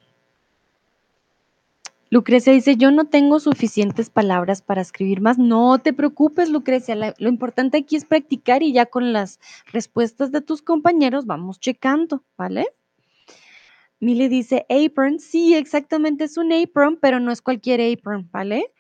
[2.16, 5.36] Lucrecia dice, yo no tengo suficientes palabras para escribir más.
[5.36, 6.96] No te preocupes, Lucrecia.
[6.96, 9.38] lo importante aquí es practicar y ya con las
[9.70, 12.68] respuestas de tus compañeros vamos checando, ¿vale?
[14.00, 15.20] Mili dice, apron.
[15.20, 18.72] Sí, exactamente es un apron, pero no es cualquier apron, ¿vale?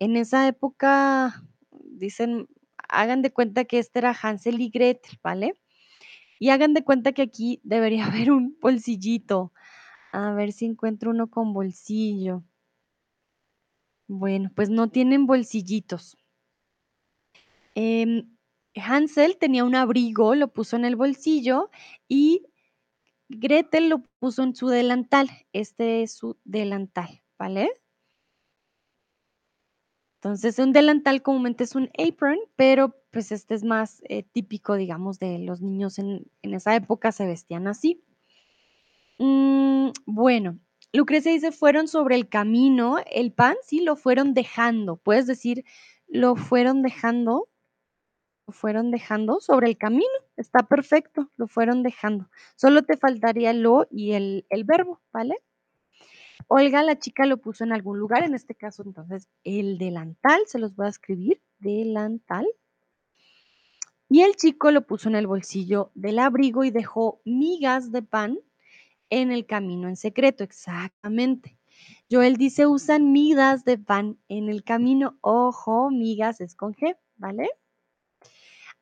[0.00, 2.48] En esa época, dicen,
[2.88, 5.54] hagan de cuenta que este era Hansel y Gretel, ¿vale?
[6.40, 9.52] Y hagan de cuenta que aquí debería haber un bolsillito.
[10.10, 12.42] A ver si encuentro uno con bolsillo.
[14.12, 16.16] Bueno, pues no tienen bolsillitos.
[17.76, 18.36] Em,
[18.74, 21.70] Hansel tenía un abrigo, lo puso en el bolsillo
[22.08, 22.44] y
[23.28, 25.30] Gretel lo puso en su delantal.
[25.52, 27.70] Este es su delantal, ¿vale?
[30.16, 35.20] Entonces, un delantal comúnmente es un apron, pero pues este es más eh, típico, digamos,
[35.20, 38.02] de los niños en, en esa época se vestían así.
[39.18, 40.58] Mm, bueno,
[40.92, 44.96] Lucrecia dice, fueron sobre el camino, el pan, sí, lo fueron dejando.
[44.96, 45.64] Puedes decir,
[46.08, 47.48] lo fueron dejando,
[48.46, 50.08] lo fueron dejando sobre el camino.
[50.36, 52.28] Está perfecto, lo fueron dejando.
[52.56, 55.36] Solo te faltaría lo y el, el verbo, ¿vale?
[56.48, 60.58] Olga, la chica lo puso en algún lugar, en este caso entonces el delantal, se
[60.58, 62.48] los voy a escribir, delantal.
[64.08, 68.40] Y el chico lo puso en el bolsillo del abrigo y dejó migas de pan
[69.10, 71.58] en el camino en secreto, exactamente.
[72.10, 75.18] Joel dice, usan migas de pan en el camino.
[75.20, 77.50] Ojo, migas es con G, ¿vale?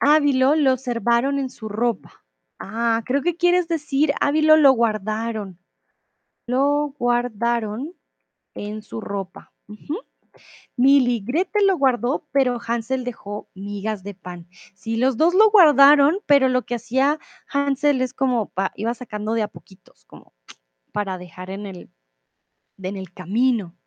[0.01, 2.25] Ávilo lo observaron en su ropa.
[2.59, 5.59] Ah, creo que quieres decir, Ávilo lo guardaron.
[6.47, 7.95] Lo guardaron
[8.55, 9.53] en su ropa.
[9.69, 9.99] Ujú.
[10.77, 14.49] Mili, Gretel lo guardó, pero Hansel dejó migas de pan.
[14.75, 19.43] Sí, los dos lo guardaron, pero lo que hacía Hansel es como iba sacando de
[19.43, 20.35] a poquitos, como
[20.93, 21.91] para dejar en el,
[22.79, 23.79] en el camino.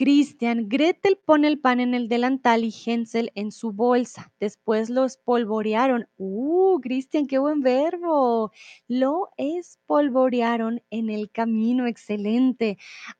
[0.00, 4.32] Cristian, Gretel pone el pan en el delantal y Hansel en su bolsa.
[4.40, 6.08] Después lo espolvorearon.
[6.16, 8.50] Uh, Cristian, qué buen verbo.
[8.88, 11.86] Lo espolvorearon en el camino.
[11.86, 12.78] Excelente.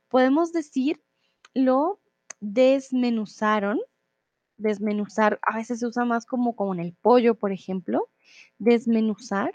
[0.09, 1.02] Podemos decir
[1.52, 1.99] lo
[2.40, 3.81] desmenuzaron.
[4.57, 8.09] Desmenuzar, a veces se usa más como con el pollo, por ejemplo.
[8.59, 9.53] Desmenuzar.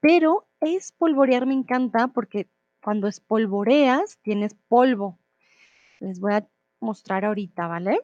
[0.00, 2.48] Pero espolvorear me encanta porque
[2.82, 5.18] cuando espolvoreas tienes polvo.
[6.00, 6.48] Les voy a
[6.80, 8.00] mostrar ahorita, ¿vale?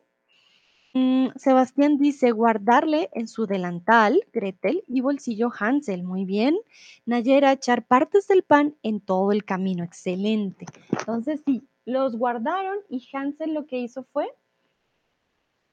[0.94, 6.02] Mm, Sebastián dice guardarle en su delantal, Gretel, y bolsillo Hansel.
[6.02, 6.56] Muy bien.
[7.04, 9.84] Nayera, echar partes del pan en todo el camino.
[9.84, 10.66] Excelente.
[10.90, 14.30] Entonces, sí, los guardaron y Hansel lo que hizo fue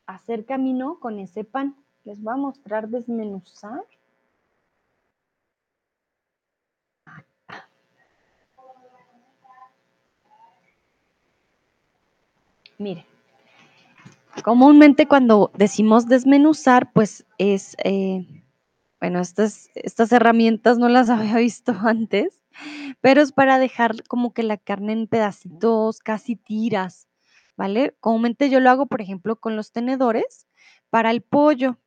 [0.06, 1.76] hacer camino con ese pan.
[2.06, 3.84] Les voy a mostrar desmenuzar.
[12.78, 13.06] Mire,
[14.44, 18.26] comúnmente cuando decimos desmenuzar, pues es, eh,
[19.02, 22.40] bueno, estas herramientas no las había visto antes,
[23.02, 27.08] pero es para dejar como que la carne en pedacitos, casi tiras,
[27.58, 27.96] ¿vale?
[28.00, 30.48] Comúnmente yo lo hago, por ejemplo, con los tenedores
[30.90, 31.78] para el pollo.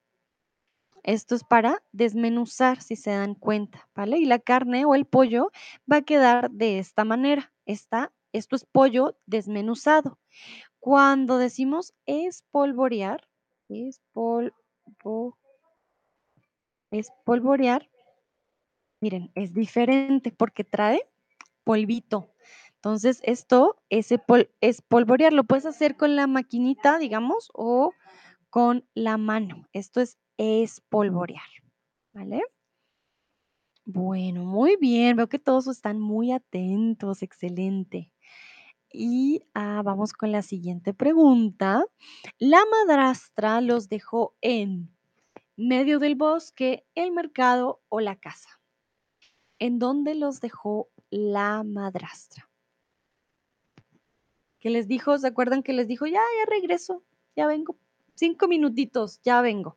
[1.04, 4.18] Esto es para desmenuzar, si se dan cuenta, ¿vale?
[4.18, 5.50] Y la carne o el pollo
[5.90, 7.52] va a quedar de esta manera.
[7.64, 10.18] Esto es pollo desmenuzado.
[10.80, 13.26] Cuando decimos espolvorear,
[13.68, 15.38] espolvo,
[16.90, 17.88] espolvorear,
[19.00, 21.02] miren, es diferente porque trae
[21.64, 22.32] polvito.
[22.76, 24.22] Entonces, esto ese
[24.60, 27.92] es polvorear, lo puedes hacer con la maquinita, digamos, o
[28.50, 29.66] con la mano.
[29.72, 31.48] Esto es espolvorear,
[32.12, 32.42] ¿vale?
[33.84, 38.12] Bueno, muy bien, veo que todos están muy atentos, excelente.
[38.92, 41.84] Y ah, vamos con la siguiente pregunta.
[42.38, 44.94] La madrastra los dejó en
[45.56, 48.57] medio del bosque, el mercado o la casa.
[49.58, 52.48] ¿En dónde los dejó la madrastra?
[54.60, 57.02] Que les dijo, ¿se acuerdan que les dijo, ya, ya regreso,
[57.36, 57.76] ya vengo,
[58.14, 59.76] cinco minutitos, ya vengo?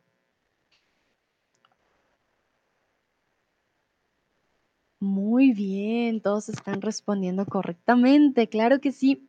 [5.00, 9.28] Muy bien, todos están respondiendo correctamente, claro que sí.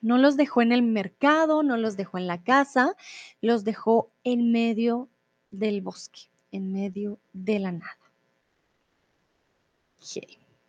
[0.00, 2.96] No los dejó en el mercado, no los dejó en la casa,
[3.42, 5.10] los dejó en medio
[5.50, 8.09] del bosque, en medio de la nada.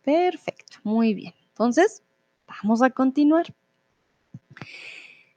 [0.02, 1.34] Perfecto, muy bien.
[1.48, 2.02] Entonces,
[2.46, 3.54] vamos a continuar.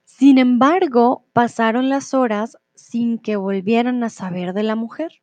[0.03, 5.21] Sin embargo, pasaron las horas sin que volvieran a saber de la mujer.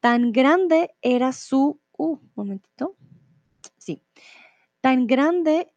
[0.00, 1.80] Tan grande era su...
[1.96, 2.94] Uh, momentito.
[3.76, 4.02] Sí.
[4.80, 5.74] Tan grande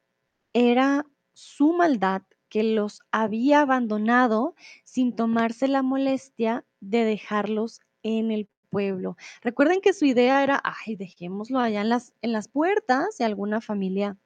[0.54, 8.48] era su maldad que los había abandonado sin tomarse la molestia de dejarlos en el
[8.72, 9.18] pueblo.
[9.42, 13.62] Recuerden que su idea era, ay, dejémoslo allá en las, en las puertas, si alguna
[13.62, 14.18] familia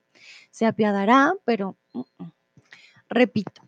[0.51, 2.31] se apiadará, pero uh -uh.
[3.09, 3.61] repito,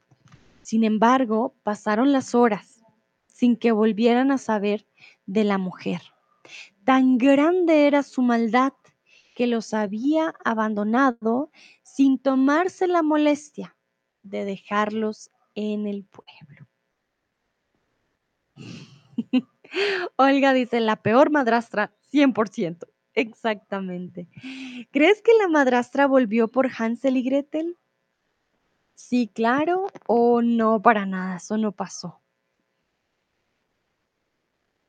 [0.61, 2.81] sin embargo, pasaron las horas
[3.27, 4.87] sin que volvieran a saber
[5.25, 6.01] de la mujer.
[6.85, 8.73] Tan grande era su maldad
[9.35, 11.51] que los había abandonado
[11.83, 13.75] sin tomarse la molestia
[14.23, 16.67] de dejarlos en el pueblo.
[20.15, 22.87] Olga dice, la peor madrastra, 100%.
[23.13, 24.27] Exactamente.
[24.91, 27.77] ¿Crees que la madrastra volvió por Hansel y Gretel?
[28.93, 32.21] Sí, claro, o no, para nada, eso no pasó.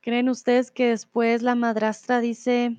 [0.01, 2.79] ¿Creen ustedes que después la madrastra dice,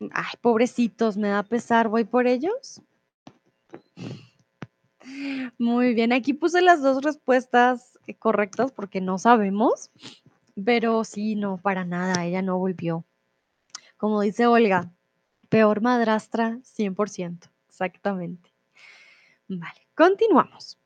[0.00, 2.80] ay, pobrecitos, me da pesar, voy por ellos?
[5.58, 9.90] Muy bien, aquí puse las dos respuestas correctas porque no sabemos,
[10.64, 13.04] pero sí, no, para nada, ella no volvió.
[13.96, 14.92] Como dice Olga,
[15.48, 18.52] peor madrastra 100%, exactamente.
[19.48, 20.78] Vale, continuamos.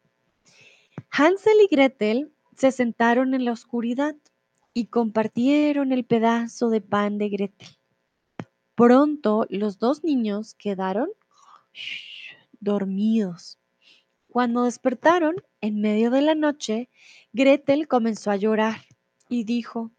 [1.10, 4.16] Hansel y Gretel se sentaron en la oscuridad
[4.74, 7.68] y compartieron el pedazo de pan de Gretel.
[8.74, 11.08] Pronto los dos niños quedaron
[12.60, 13.58] dormidos.
[14.36, 16.90] Cuando despertaron en medio de la noche,
[17.32, 18.82] Gretel comenzó a llorar
[19.30, 19.92] y dijo,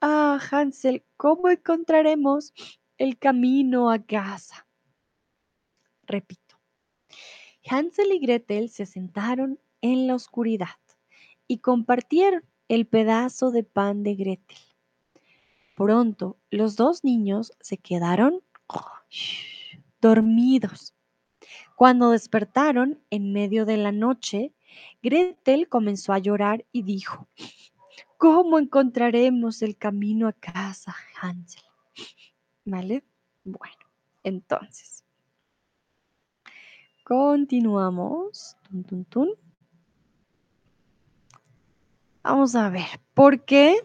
[0.00, 2.54] Ah, Hansel, ¿cómo encontraremos
[2.98, 4.68] el camino a casa?
[6.06, 6.60] Repito.
[7.68, 10.78] Hansel y Gretel se sentaron en la oscuridad
[11.48, 14.58] y compartieron el pedazo de pan de Gretel.
[15.74, 18.40] Pronto los dos niños se quedaron
[20.00, 20.94] dormidos.
[21.78, 24.52] Cuando despertaron en medio de la noche,
[25.00, 27.28] Gretel comenzó a llorar y dijo,
[28.16, 31.62] ¿cómo encontraremos el camino a casa, Hansel?
[32.64, 33.04] ¿Vale?
[33.44, 33.76] Bueno,
[34.24, 35.04] entonces,
[37.04, 38.56] continuamos.
[38.88, 39.28] Tun, tun.
[42.24, 43.76] Vamos a ver, ¿por qué?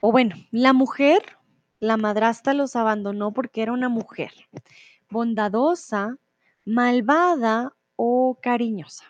[0.00, 1.36] O bueno, la mujer,
[1.78, 4.32] la madrastra los abandonó porque era una mujer
[5.10, 6.16] bondadosa,
[6.64, 9.04] malvada o cariñosa.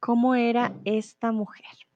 [0.00, 1.89] ¿Cómo era esta mujer?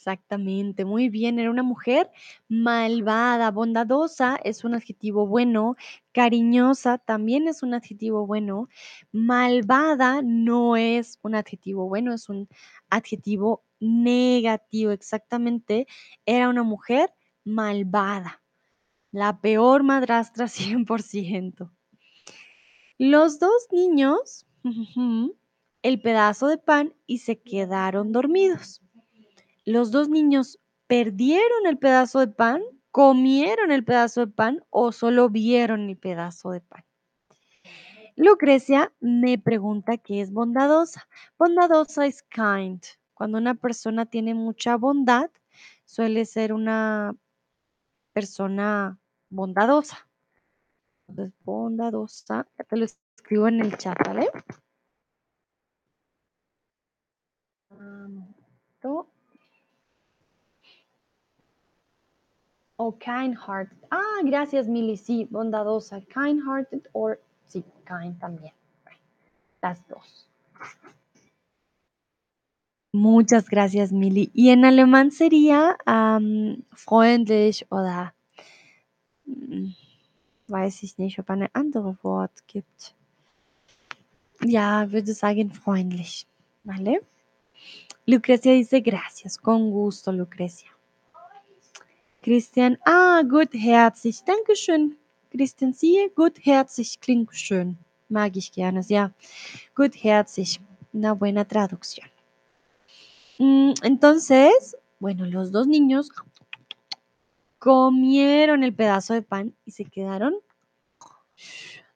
[0.00, 2.10] Exactamente, muy bien, era una mujer
[2.48, 5.76] malvada, bondadosa es un adjetivo bueno,
[6.12, 8.70] cariñosa también es un adjetivo bueno,
[9.12, 12.48] malvada no es un adjetivo bueno, es un
[12.88, 15.86] adjetivo negativo, exactamente,
[16.24, 17.12] era una mujer
[17.44, 18.42] malvada,
[19.12, 20.48] la peor madrastra
[20.86, 21.70] 100%.
[22.98, 24.46] Los dos niños,
[25.82, 28.80] el pedazo de pan y se quedaron dormidos
[29.70, 35.30] los dos niños perdieron el pedazo de pan, comieron el pedazo de pan o solo
[35.30, 36.84] vieron el pedazo de pan.
[38.16, 41.08] Lucrecia me pregunta qué es bondadosa.
[41.38, 42.82] Bondadosa es kind.
[43.14, 45.30] Cuando una persona tiene mucha bondad,
[45.84, 47.14] suele ser una
[48.12, 48.98] persona
[49.30, 50.06] bondadosa.
[51.08, 54.30] Entonces, bondadosa, ya te lo escribo en el chat, ¿vale?
[62.82, 63.76] O kind-hearted.
[63.90, 64.96] Ah, gracias, Mili.
[64.96, 66.00] Sí, bondadosa.
[66.00, 67.14] Kind-hearted o
[67.46, 68.54] sí, kind también.
[69.60, 70.26] Las dos.
[72.90, 74.30] Muchas gracias, Mili.
[74.32, 78.14] Y en alemán sería, am, freundlich oder
[79.26, 79.74] hm,
[80.48, 82.94] weiß ich nicht, ob ein andere Wort gibt.
[84.40, 86.26] Ja, würde sagen freundlich,
[86.64, 87.02] ¿vale?
[88.06, 90.70] Lucrecia dice gracias, con gusto, Lucrecia.
[92.22, 94.98] Christian, ah, gutherzig, danke schön.
[95.30, 97.78] Christian, siehe, gutherzig klingt schön.
[98.08, 99.12] Mag ich gerne, ja.
[99.74, 100.60] Gutherzig,
[100.92, 102.08] una buena traducción.
[103.38, 106.10] Mm, entonces, bueno, los dos niños
[107.58, 110.34] comieron el pedazo de pan y se quedaron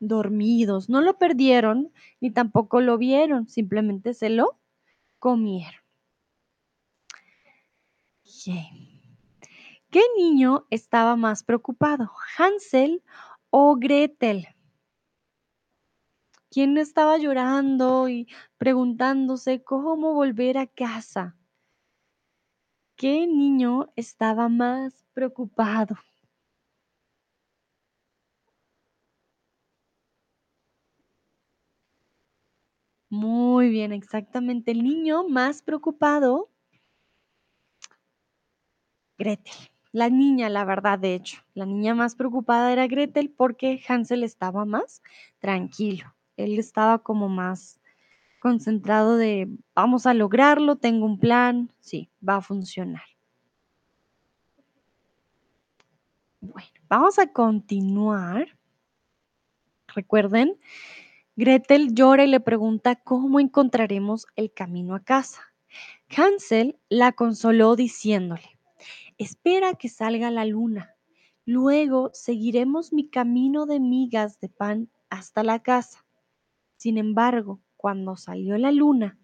[0.01, 0.89] dormidos.
[0.89, 4.57] No lo perdieron ni tampoco lo vieron, simplemente se lo
[5.18, 5.83] comieron.
[9.95, 13.05] ¿Qué niño estaba más preocupado, Hansel
[13.51, 14.49] o Gretel?
[16.51, 18.27] ¿Quién estaba llorando y
[18.59, 21.37] preguntándose cómo volver a casa?
[22.97, 25.95] ¿Qué niño estaba más preocupado?
[33.09, 34.71] Muy bien, exactamente.
[34.73, 36.51] El niño más preocupado,
[39.19, 39.74] Gretel.
[39.95, 44.65] La niña, la verdad, de hecho, la niña más preocupada era Gretel porque Hansel estaba
[44.65, 45.05] más
[45.39, 46.17] tranquilo.
[46.37, 47.79] Él estaba como más
[48.41, 53.05] concentrado de, vamos a lograrlo, tengo un plan, sí, va a funcionar.
[56.41, 58.49] Bueno, vamos a continuar.
[59.95, 60.59] Recuerden,
[61.37, 65.41] Gretel llora y le pregunta cómo encontraremos el camino a casa.
[66.17, 68.54] Hansel la consoló diciéndole,
[69.19, 70.95] espera que salga la luna.
[71.47, 76.05] Luego seguiremos mi camino de migas de pan hasta la casa.
[76.77, 79.19] Sin embargo, cuando salió la luna,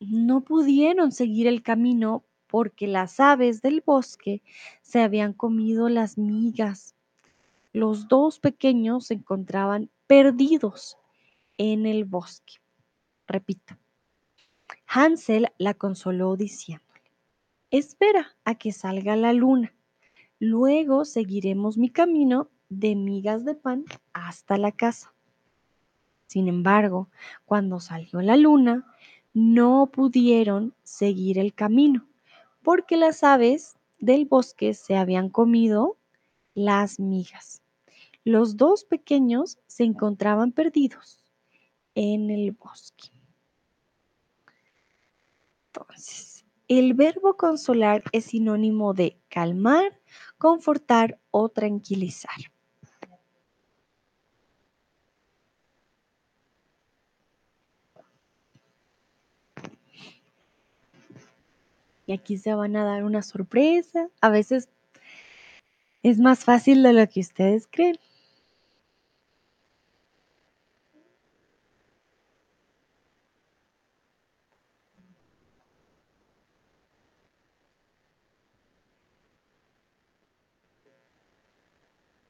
[0.00, 4.42] no pudieron seguir el camino porque las aves del bosque
[4.82, 6.94] se habían comido las migas.
[7.72, 10.98] Los dos pequeños se encontraban perdidos
[11.58, 12.54] en el bosque.
[13.26, 13.76] Repito,
[14.86, 16.87] Hansel la consoló diciéndole,
[17.70, 19.74] espera a que salga la luna.
[20.38, 25.12] Luego seguiremos mi camino de migas de pan hasta la casa.
[26.26, 27.08] Sin embargo,
[27.44, 28.86] cuando salió la luna,
[29.32, 32.06] no pudieron seguir el camino
[32.62, 35.96] porque las aves del bosque se habían comido
[36.54, 37.62] las migas.
[38.24, 41.24] Los dos pequeños se encontraban perdidos
[41.94, 43.08] en el bosque.
[45.72, 46.37] Entonces,
[46.68, 49.98] el verbo consolar es sinónimo de calmar,
[50.36, 52.36] confortar o tranquilizar.
[62.06, 64.08] Y aquí se van a dar una sorpresa.
[64.22, 64.70] A veces
[66.02, 67.98] es más fácil de lo que ustedes creen.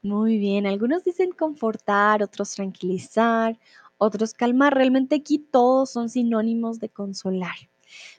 [0.09, 3.59] Muy bien, algunos dicen confortar, otros tranquilizar,
[3.99, 4.73] otros calmar.
[4.73, 7.53] Realmente aquí todos son sinónimos de consolar.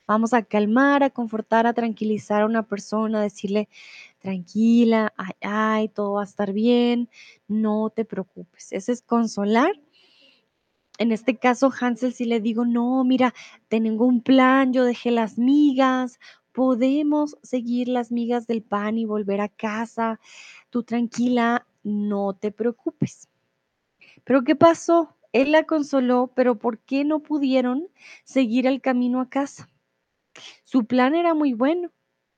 [0.06, 3.68] Vamos a calmar, a confortar, a tranquilizar a una persona, decirle,
[4.20, 7.08] tranquila, ay, ay, todo va a estar bien,
[7.48, 8.70] no te preocupes.
[8.70, 9.72] Ese es consolar.
[10.98, 13.34] En este caso, Hansel, si le digo, no, mira,
[13.66, 16.20] tengo un plan, yo dejé las migas,
[16.52, 20.20] podemos seguir las migas del pan y volver a casa.
[20.70, 23.28] Tú tranquila, no te preocupes.
[24.24, 25.16] Pero ¿qué pasó?
[25.32, 27.88] Él la consoló, pero ¿por qué no pudieron
[28.24, 29.68] seguir el camino a casa?
[30.64, 31.92] Su plan era muy bueno,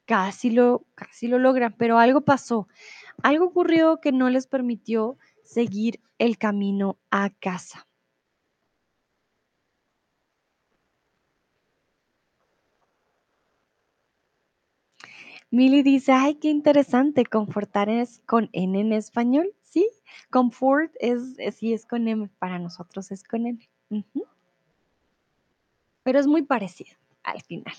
[0.05, 2.69] casi lo, casi lo logran, pero algo pasó.
[3.23, 7.87] Algo ocurrió que no les permitió seguir el camino a casa.
[15.53, 19.87] Milly dice, ay, qué interesante, confortar es con N en español, ¿sí?
[20.31, 23.59] Comfort es, sí es con M, para nosotros es con N.
[26.03, 27.75] Pero es muy parecido al final.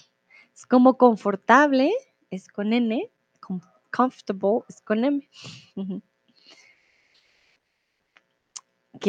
[0.53, 1.91] Es como confortable,
[2.29, 3.09] es con N,
[3.39, 3.59] com-
[3.91, 5.27] comfortable es con M.
[8.95, 9.07] Ok,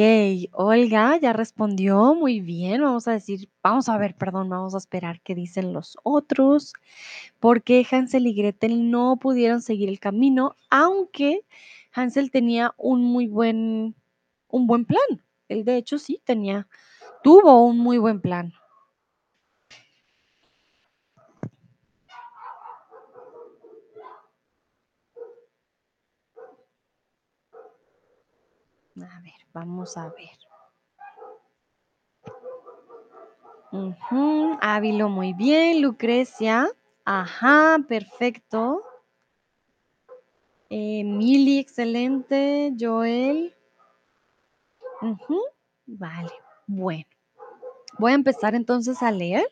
[0.53, 2.80] Olga ya respondió muy bien.
[2.80, 6.72] Vamos a decir, vamos a ver, perdón, vamos a esperar qué dicen los otros.
[7.41, 11.43] Porque Hansel y Gretel no pudieron seguir el camino, aunque
[11.93, 13.95] Hansel tenía un muy buen,
[14.49, 15.01] un buen plan.
[15.49, 16.66] Él de hecho sí tenía,
[17.22, 18.55] tuvo un muy buen plan.
[28.97, 30.38] A ver, vamos a ver.
[34.61, 35.82] Ávilo, muy bien.
[35.82, 36.68] Lucrecia.
[37.05, 38.82] Ajá, perfecto.
[40.70, 42.72] Eh, Mili, excelente.
[42.78, 43.55] Joel.
[45.86, 46.32] Vale,
[46.66, 47.05] bueno.
[47.99, 49.47] Voy a empezar entonces a leer.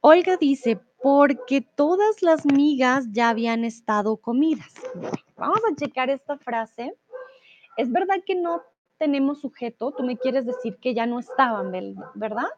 [0.00, 4.72] Olga dice, porque todas las migas ya habían estado comidas.
[5.36, 6.96] Vamos a checar esta frase.
[7.78, 8.62] Es verdad que no
[8.98, 11.70] tenemos sujeto, tú me quieres decir que ya no estaban,
[12.14, 12.48] ¿verdad?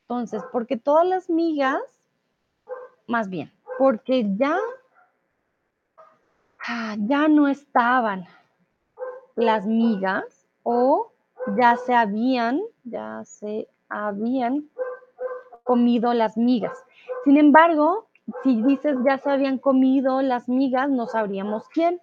[0.00, 1.82] Entonces, porque todas las migas,
[3.06, 4.56] más bien, porque ya,
[6.66, 8.24] ah, ya no estaban
[9.36, 11.12] las migas o
[11.58, 14.70] ya se habían, ya se habían
[15.62, 16.82] comido las migas.
[17.24, 18.08] Sin embargo,
[18.42, 22.00] si dices ya se habían comido las migas, no sabríamos quién.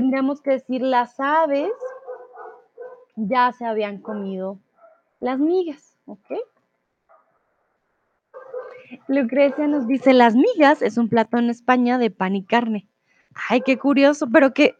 [0.00, 1.70] Tendríamos que decir las aves
[3.16, 4.58] ya se habían comido
[5.20, 6.32] las migas, ¿ok?
[9.08, 12.88] Lucrecia nos dice, las migas es un plato en España de pan y carne.
[13.50, 14.74] Ay, qué curioso, pero que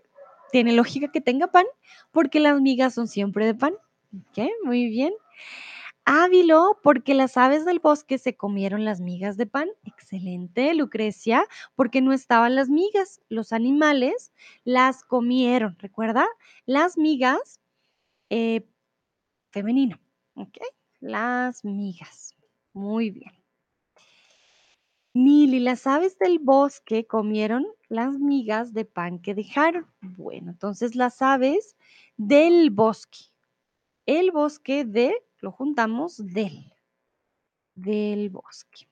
[0.52, 1.66] tiene lógica que tenga pan,
[2.12, 3.74] porque las migas son siempre de pan.
[4.14, 4.48] ¿Ok?
[4.64, 5.12] Muy bien.
[6.12, 9.68] Ávilo, porque las aves del bosque se comieron las migas de pan.
[9.84, 11.44] Excelente, Lucrecia,
[11.76, 13.20] porque no estaban las migas.
[13.28, 14.32] Los animales
[14.64, 15.76] las comieron.
[15.78, 16.26] ¿Recuerda?
[16.66, 17.60] Las migas,
[18.28, 18.66] eh,
[19.50, 20.00] femenino.
[20.34, 20.58] ¿Ok?
[20.98, 22.34] Las migas.
[22.72, 23.30] Muy bien.
[25.14, 29.86] Mili, las aves del bosque comieron las migas de pan que dejaron.
[30.00, 31.76] Bueno, entonces las aves
[32.16, 33.20] del bosque.
[34.06, 36.72] El bosque de, lo juntamos, del,
[37.74, 38.88] del bosque.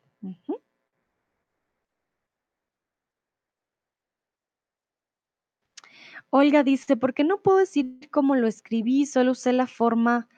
[6.30, 9.06] Olga dice, ¿por qué no puedo decir cómo lo escribí?
[9.06, 10.28] Solo usé la forma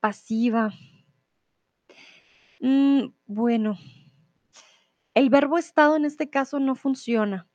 [0.00, 0.72] pasiva.
[2.60, 3.78] Mm, bueno,
[5.14, 7.48] el verbo estado en este caso no funciona.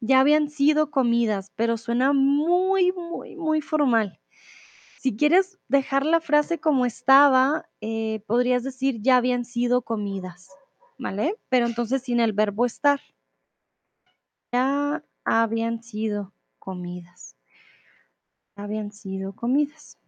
[0.00, 4.21] Ya habían sido comidas, pero suena muy, muy, muy formal.
[5.02, 10.48] Si quieres dejar la frase como estaba, eh, podrías decir ya habían sido comidas,
[10.96, 11.34] ¿vale?
[11.48, 13.00] Pero entonces sin el verbo estar.
[14.52, 17.36] Ya habían sido comidas.
[18.54, 19.98] Habían sido comidas.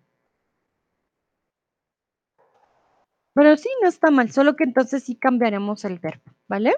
[3.33, 6.73] Pero sí, no está mal, solo que entonces sí cambiaremos el verbo, ¿vale?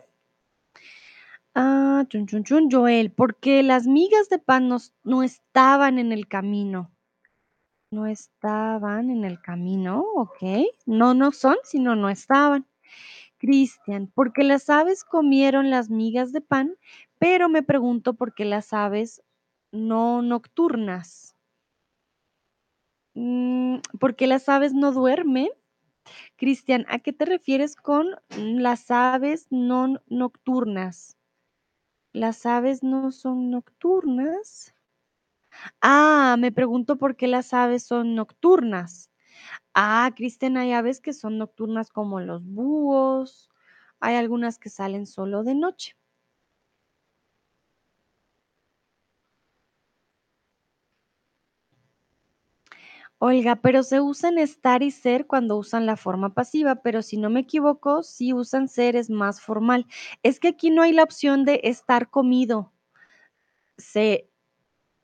[1.55, 6.29] Ah, chun, chun, chun, Joel, porque las migas de pan no, no estaban en el
[6.29, 6.96] camino.
[7.91, 10.43] No estaban en el camino, ok.
[10.87, 12.67] No, no son, sino no estaban.
[13.39, 16.77] Cristian, porque las aves comieron las migas de pan,
[17.19, 19.23] pero me pregunto por qué las aves
[19.73, 21.37] no nocturnas.
[23.15, 25.49] Mm, ¿Por qué las aves no duermen?
[26.37, 31.19] Cristian, ¿a qué te refieres con las aves no nocturnas?
[32.13, 34.76] Las aves no son nocturnas.
[35.81, 39.11] Ah, me pregunto por qué las aves son nocturnas.
[39.75, 43.51] Ah, Cristian, hay aves que son nocturnas como los búhos.
[44.01, 45.97] Hay algunas que salen solo de noche.
[53.19, 57.29] Olga, pero se usan estar y ser cuando usan la forma pasiva, pero si no
[57.31, 59.87] me equivoco, si usan ser es más formal.
[60.23, 62.73] Es que aquí no hay la opción de estar comido.
[63.79, 64.29] Se,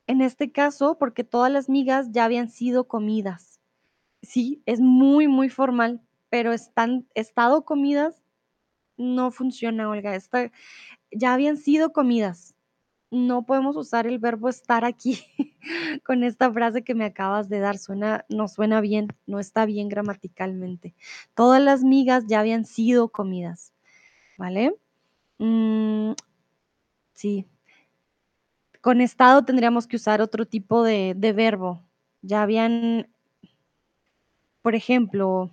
[0.07, 3.61] en este caso, porque todas las migas ya habían sido comidas.
[4.23, 8.23] Sí, es muy, muy formal, pero están estado comidas
[8.97, 10.15] no funciona, Olga.
[10.15, 10.51] Esta,
[11.11, 12.55] ya habían sido comidas.
[13.11, 15.21] No podemos usar el verbo estar aquí
[16.07, 17.79] con esta frase que me acabas de dar.
[17.79, 20.95] Suena, no suena bien, no está bien gramaticalmente.
[21.35, 23.75] Todas las migas ya habían sido comidas,
[24.39, 24.75] ¿vale?
[25.39, 26.13] Mm,
[27.15, 27.47] sí.
[28.83, 31.85] Con estado tendríamos que usar otro tipo de, verbo.
[32.21, 33.07] Ya habían,
[34.61, 35.53] por ejemplo,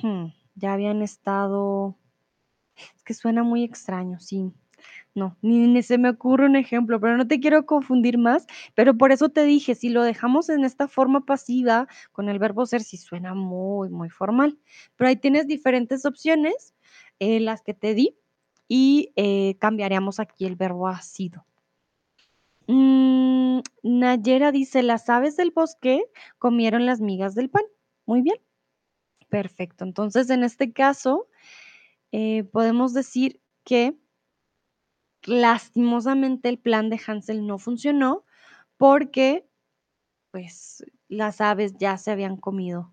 [0.00, 1.96] hmm, ya habían estado,
[2.94, 4.52] es que suena muy extraño, sí.
[5.12, 8.46] No, ni, ni se me ocurre un ejemplo, pero no te quiero confundir más,
[8.76, 12.64] pero por eso te dije, si lo dejamos en esta forma pasiva con el verbo
[12.66, 14.56] ser, sí suena muy, muy formal,
[14.94, 16.74] pero ahí tienes diferentes opciones,
[17.18, 18.16] eh, las que te di,
[18.68, 21.44] y eh, cambiaríamos aquí el verbo ha sido.
[22.66, 26.04] Mm, Nayera dice, las aves del bosque
[26.38, 27.64] comieron las migas del pan.
[28.06, 28.36] Muy bien,
[29.28, 29.84] perfecto.
[29.84, 31.28] Entonces, en este caso,
[32.12, 33.96] eh, podemos decir que
[35.24, 38.24] lastimosamente el plan de Hansel no funcionó
[38.76, 39.48] porque
[40.30, 42.92] pues las aves ya se habían comido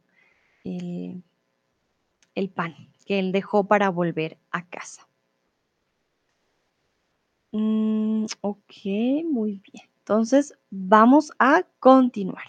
[0.63, 1.23] el,
[2.35, 5.07] el pan que él dejó para volver a casa.
[7.53, 8.73] Mm, ok,
[9.25, 9.87] muy bien.
[9.99, 12.45] Entonces, vamos a continuar.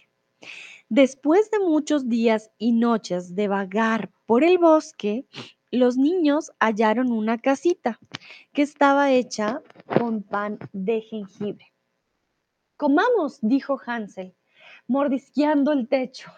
[0.88, 5.26] Después de muchos días y noches de vagar por el bosque,
[5.70, 8.00] los niños hallaron una casita
[8.52, 9.60] que estaba hecha
[9.98, 11.66] con pan de jengibre.
[12.78, 14.34] Comamos, dijo Hansel,
[14.86, 16.30] mordisqueando el techo,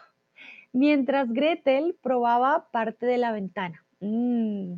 [0.73, 3.85] mientras Gretel probaba parte de la ventana.
[4.01, 4.75] Mm.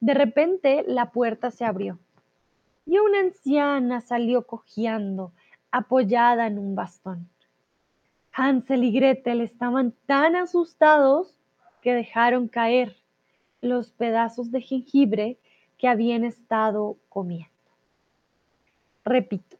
[0.00, 1.98] De repente la puerta se abrió
[2.88, 5.32] y una anciana salió cojeando,
[5.70, 7.28] apoyada en un bastón.
[8.32, 11.34] Hansel y Gretel estaban tan asustados
[11.82, 12.96] que dejaron caer
[13.60, 15.36] los pedazos de jengibre
[15.76, 17.50] que habían estado comiendo.
[19.04, 19.58] Repito,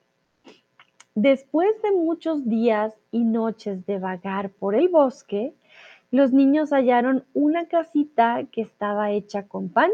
[1.14, 5.52] después de muchos días y noches de vagar por el bosque,
[6.10, 9.90] los niños hallaron una casita que estaba hecha con pan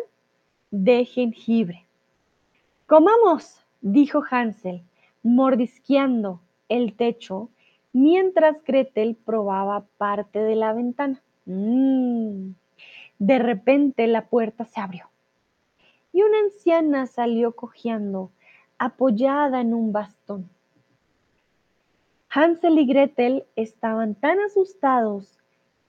[0.70, 1.83] de jengibre.
[2.86, 4.82] Comamos, dijo Hansel,
[5.22, 7.48] mordisqueando el techo
[7.92, 11.22] mientras Gretel probaba parte de la ventana.
[11.46, 12.50] Mm.
[13.18, 15.08] De repente la puerta se abrió
[16.14, 18.30] y una anciana salió cojeando,
[18.78, 20.48] apoyada en un bastón.
[22.30, 25.38] Hansel y Gretel estaban tan asustados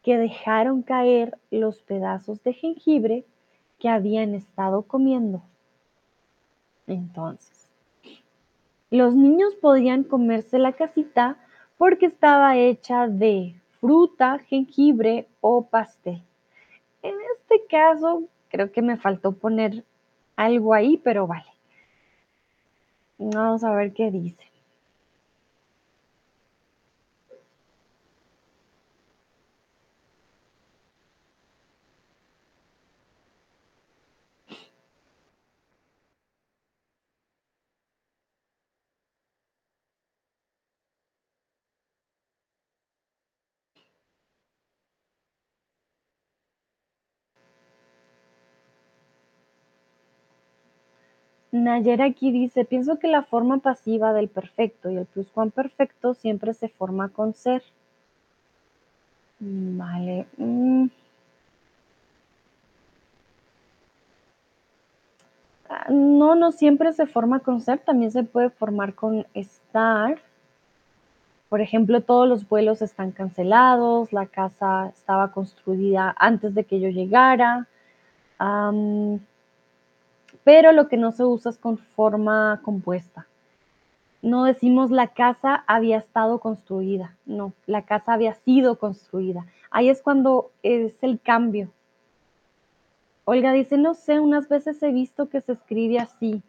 [0.01, 3.25] que dejaron caer los pedazos de jengibre
[3.79, 5.43] que habían estado comiendo.
[6.87, 7.67] Entonces,
[8.91, 11.37] los niños podían comerse la casita
[11.77, 16.21] porque estaba hecha de fruta, jengibre o pastel.
[17.01, 19.83] En este caso, creo que me faltó poner
[20.35, 21.45] algo ahí, pero vale.
[23.17, 24.54] Vamos a ver qué dice.
[51.65, 56.69] Nayera aquí dice, pienso que la forma pasiva del perfecto y el pluscuamperfecto siempre se
[56.69, 57.63] forma con ser.
[59.39, 60.27] Mm, vale.
[60.37, 60.87] Mm.
[65.67, 70.19] Ah, no, no siempre se forma con ser, también se puede formar con estar.
[71.49, 76.89] Por ejemplo, todos los vuelos están cancelados, la casa estaba construida antes de que yo
[76.89, 77.67] llegara
[80.43, 83.27] pero lo que no se usa es con forma compuesta.
[84.21, 89.45] No decimos la casa había estado construida, no, la casa había sido construida.
[89.69, 91.69] Ahí es cuando es el cambio.
[93.25, 96.41] Olga dice, no sé, unas veces he visto que se escribe así.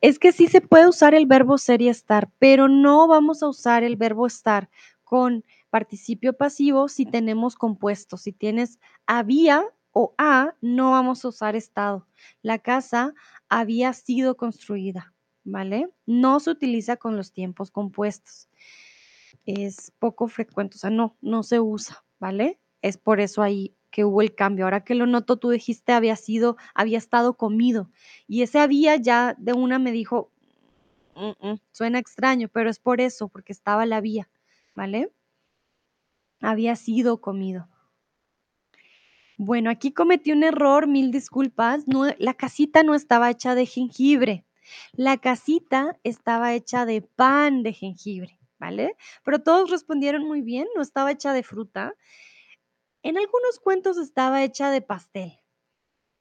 [0.00, 3.48] Es que sí se puede usar el verbo ser y estar, pero no vamos a
[3.48, 4.68] usar el verbo estar
[5.04, 8.16] con participio pasivo si tenemos compuesto.
[8.16, 12.06] Si tienes había, o A, no vamos a usar estado.
[12.42, 13.14] La casa
[13.48, 15.14] había sido construida,
[15.44, 15.88] ¿vale?
[16.06, 18.48] No se utiliza con los tiempos compuestos.
[19.46, 22.60] Es poco frecuente, o sea, no, no se usa, ¿vale?
[22.82, 24.64] Es por eso ahí que hubo el cambio.
[24.64, 27.90] Ahora que lo noto, tú dijiste había sido, había estado comido.
[28.26, 30.30] Y ese había ya de una me dijo,
[31.16, 34.30] mm, mm, suena extraño, pero es por eso, porque estaba la vía,
[34.74, 35.12] ¿vale?
[36.40, 37.68] Había sido comido.
[39.42, 41.86] Bueno, aquí cometí un error, mil disculpas.
[42.18, 44.44] La casita no estaba hecha de jengibre.
[44.92, 48.98] La casita estaba hecha de pan de jengibre, ¿vale?
[49.24, 51.94] Pero todos respondieron muy bien, no estaba hecha de fruta.
[53.02, 55.40] En algunos cuentos estaba hecha de pastel,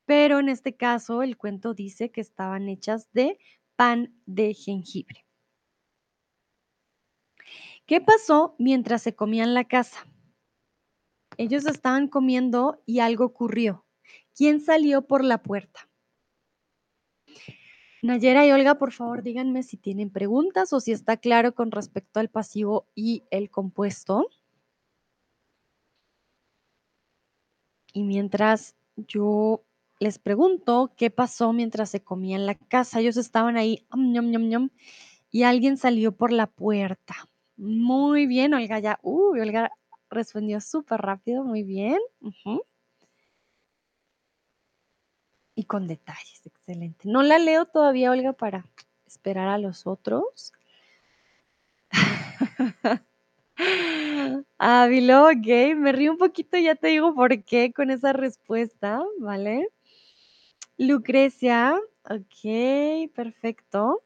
[0.06, 3.38] pero en este caso el cuento dice que estaban hechas de
[3.76, 5.26] pan de jengibre.
[7.86, 10.08] ¿Qué pasó mientras se comían la casa?
[11.40, 13.86] Ellos estaban comiendo y algo ocurrió.
[14.36, 15.88] ¿Quién salió por la puerta?
[18.02, 22.20] Nayera y Olga, por favor, díganme si tienen preguntas o si está claro con respecto
[22.20, 24.28] al pasivo y el compuesto.
[27.94, 29.64] Y mientras yo
[30.02, 33.88] les pregunto qué pasó mientras se comía en la casa, ellos estaban ahí,
[35.32, 37.16] y alguien salió por la puerta.
[37.56, 39.72] Muy bien, Olga, ya, uy, Olga
[40.10, 42.00] respondió súper rápido, muy bien.
[45.56, 47.08] Y con detalles, excelente.
[47.08, 48.66] No la leo todavía, Olga, para
[49.06, 50.54] esperar a los otros.
[54.60, 59.68] Ávilo, okey, me río un poquito, ya te digo por qué con esa respuesta, ¿vale?
[60.80, 61.80] Lucrecia,
[62.10, 64.02] okey, perfecto.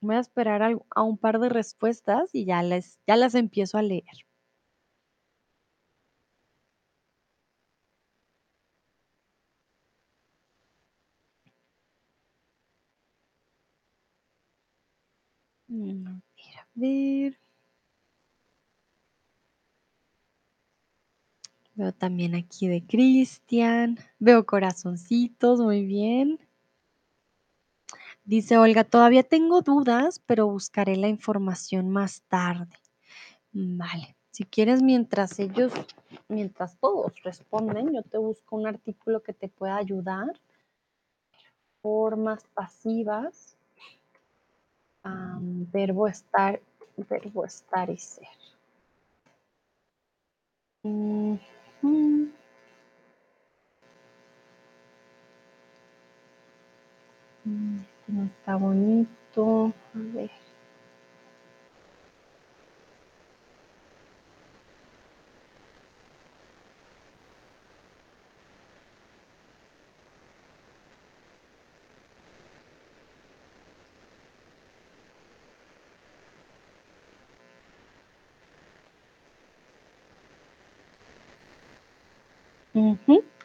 [0.00, 0.62] Voy a esperar
[0.94, 2.62] a un par de respuestas y ya
[3.06, 4.04] ya las empiezo a leer.
[15.76, 17.38] A ver, a ver.
[21.74, 26.40] Veo también aquí de Cristian, veo corazoncitos, muy bien.
[28.24, 32.74] Dice Olga, todavía tengo dudas, pero buscaré la información más tarde.
[33.52, 35.72] Vale, si quieres, mientras ellos,
[36.28, 40.40] mientras todos responden, yo te busco un artículo que te pueda ayudar.
[41.82, 43.55] Formas pasivas,
[45.06, 46.60] am, verbo estar,
[46.96, 48.28] verbo estar y ser.
[58.06, 59.72] No está bonito.
[59.94, 60.45] A ver.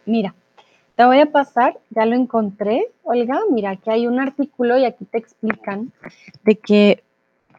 [0.06, 0.36] Mira,
[0.96, 3.40] te voy a pasar, ya lo encontré, Olga.
[3.50, 5.94] Mira, aquí hay un artículo y aquí te explican
[6.44, 7.04] de que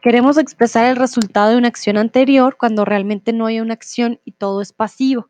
[0.01, 4.33] queremos expresar el resultado de una acción anterior cuando realmente no hay una acción y
[4.33, 5.29] todo es pasivo.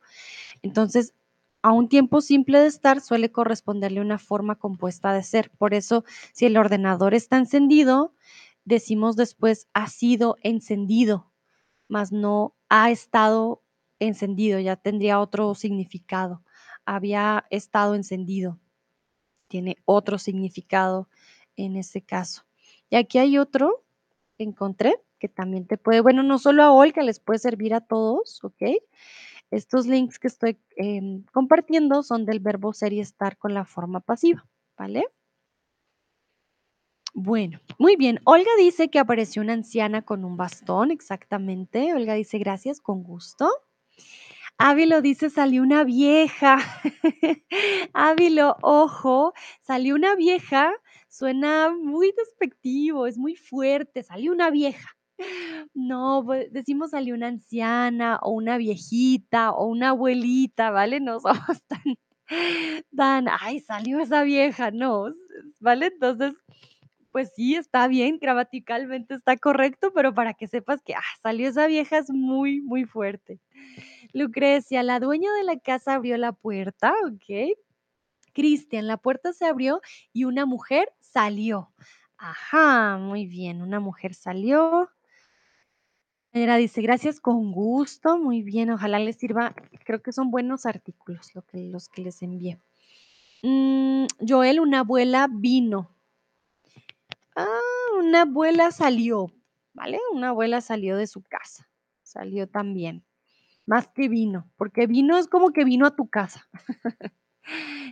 [0.64, 1.14] Entonces,
[1.62, 5.50] a un tiempo simple de estar suele corresponderle una forma compuesta de ser.
[5.58, 8.14] Por eso, si el ordenador está encendido,
[8.66, 11.32] decimos después ha sido encendido,
[11.88, 13.62] más no ha estado
[14.00, 16.44] encendido, ya tendría otro significado.
[16.86, 18.60] Había estado encendido,
[19.48, 21.10] tiene otro significado
[21.56, 22.44] en ese caso.
[22.90, 23.84] Y aquí hay otro
[24.38, 27.80] que encontré que también te puede, bueno, no solo a Olga, les puede servir a
[27.80, 28.62] todos, ¿ok?
[29.52, 34.02] Estos links que estoy em, compartiendo son del verbo ser y estar con la forma
[34.02, 34.46] pasiva,
[34.78, 35.06] ¿vale?
[37.14, 38.20] Bueno, muy bien.
[38.26, 41.94] Olga dice que apareció una anciana con un bastón, exactamente.
[41.94, 43.50] Olga dice gracias, con gusto.
[44.58, 46.58] Ávilo dice salió una vieja.
[47.94, 50.72] Ávilo, ojo, salió una vieja,
[51.10, 54.90] suena muy despectivo, es muy fuerte, salió una vieja.
[55.74, 61.00] No, pues, decimos salió una anciana o una viejita o una abuelita, ¿vale?
[61.00, 61.84] No somos tan
[62.96, 65.14] tan, ay, salió esa vieja, no,
[65.60, 65.88] ¿vale?
[65.88, 66.34] Entonces,
[67.14, 71.68] pues sí, está bien, gramaticalmente está correcto, pero para que sepas que, ah, salió esa
[71.68, 73.40] vieja es muy, muy fuerte.
[74.14, 77.56] Lucrecia, la dueña de la casa abrió la puerta, ¿ok?
[78.34, 79.80] Cristian, la puerta se abrió
[80.12, 81.72] y una mujer salió.
[82.18, 84.90] Ajá, muy bien, una mujer salió.
[86.32, 89.54] Mira, dice, gracias, con gusto, muy bien, ojalá les sirva.
[89.86, 92.60] Creo que son buenos artículos lo que, los que les envié.
[93.44, 95.94] Mm, Joel, una abuela vino.
[97.36, 97.60] Ah,
[97.98, 99.32] una abuela salió,
[99.74, 100.00] ¿vale?
[100.12, 101.68] Una abuela salió de su casa,
[102.04, 103.06] salió también,
[103.66, 106.48] más que vino, porque vino es como que vino a tu casa.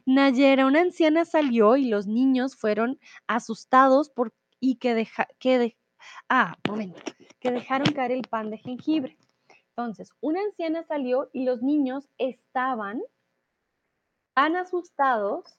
[0.05, 5.77] Nayera, una anciana salió y los niños fueron asustados por y que deja, que de-
[6.29, 7.01] ah, momento,
[7.39, 9.17] que dejaron caer el pan de jengibre.
[9.69, 13.01] Entonces, una anciana salió y los niños estaban
[14.33, 15.57] tan asustados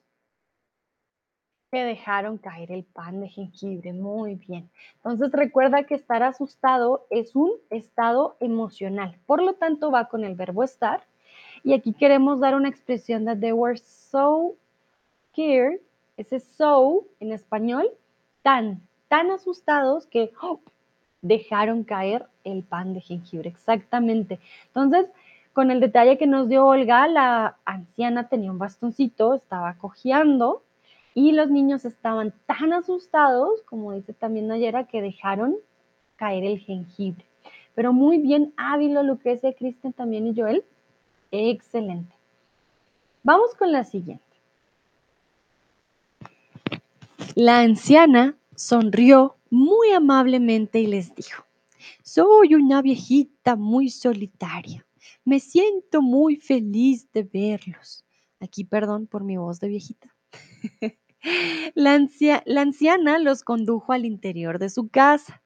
[1.73, 3.93] que dejaron caer el pan de jengibre.
[3.93, 4.69] Muy bien.
[4.97, 9.17] Entonces, recuerda que estar asustado es un estado emocional.
[9.25, 11.01] Por lo tanto, va con el verbo estar.
[11.63, 14.53] Y aquí queremos dar una expresión de they were so
[15.31, 15.79] scared.
[16.15, 17.89] Ese so en español,
[18.43, 20.59] tan, tan asustados que ¡oh!
[21.23, 23.49] dejaron caer el pan de jengibre.
[23.49, 24.39] Exactamente.
[24.67, 25.07] Entonces,
[25.53, 30.61] con el detalle que nos dio Olga, la anciana tenía un bastoncito, estaba cojeando
[31.13, 35.57] y los niños estaban tan asustados, como dice también Nayera, que dejaron
[36.15, 37.25] caer el jengibre.
[37.75, 40.63] Pero muy bien, Ávilo, Lucrecia, Cristian también y Joel.
[41.31, 42.13] Excelente.
[43.23, 44.23] Vamos con la siguiente.
[47.35, 51.45] La anciana sonrió muy amablemente y les dijo,
[52.03, 54.85] soy una viejita muy solitaria.
[55.25, 58.05] Me siento muy feliz de verlos.
[58.39, 60.13] Aquí, perdón por mi voz de viejita.
[61.75, 65.41] La, ancia- la anciana los condujo al interior de su casa,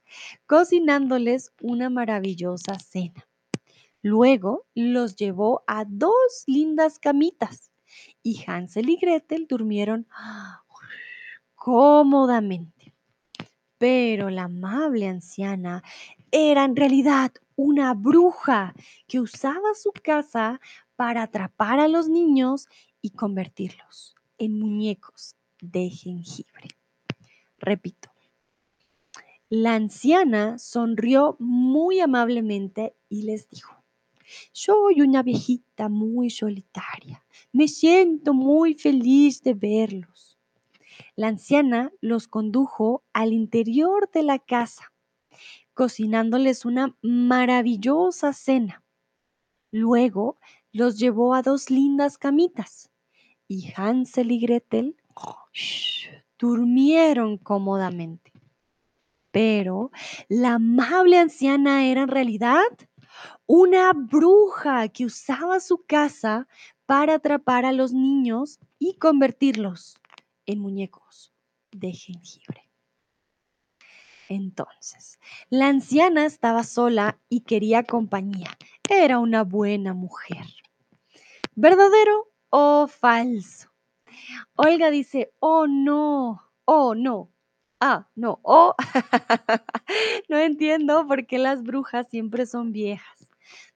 [0.48, 3.28] cocinándoles una maravillosa cena.
[4.02, 7.72] Luego los llevó a dos lindas camitas
[8.24, 10.08] y Hansel y Gretel durmieron
[11.56, 12.94] cómodamente.
[13.78, 15.84] Pero la amable anciana
[16.32, 18.74] era en realidad una bruja
[19.08, 20.60] que usaba su casa
[20.96, 22.68] para atrapar a los niños
[23.02, 26.70] y convertirlos en muñecos de jengibre.
[27.60, 28.10] Repito,
[29.50, 33.78] la anciana sonrió muy amablemente y les dijo,
[34.52, 37.24] soy una viejita muy solitaria.
[37.52, 40.38] Me siento muy feliz de verlos.
[41.16, 44.92] La anciana los condujo al interior de la casa,
[45.74, 48.84] cocinándoles una maravillosa cena.
[49.72, 50.38] Luego
[50.72, 52.90] los llevó a dos lindas camitas
[53.48, 54.96] y Hansel y Gretel
[56.38, 58.32] durmieron cómodamente.
[59.32, 59.92] Pero
[60.30, 62.64] la amable anciana era en realidad
[63.46, 66.48] una bruja que usaba su casa
[66.86, 69.98] para atrapar a los niños y convertirlos
[70.46, 71.34] en muñecos
[71.72, 72.64] de jengibre.
[74.30, 78.58] Entonces, la anciana estaba sola y quería compañía.
[78.90, 80.46] Era una buena mujer.
[81.56, 83.70] ¿Verdadero o falso?
[84.56, 87.32] Olga dice, oh no, oh no,
[87.80, 88.76] ah, no, oh,
[90.30, 93.28] no entiendo por qué las brujas siempre son viejas.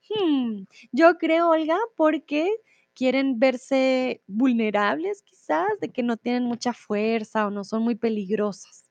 [0.09, 2.49] Hmm, yo creo, Olga, porque
[2.93, 8.83] quieren verse vulnerables quizás, de que no tienen mucha fuerza o no son muy peligrosas.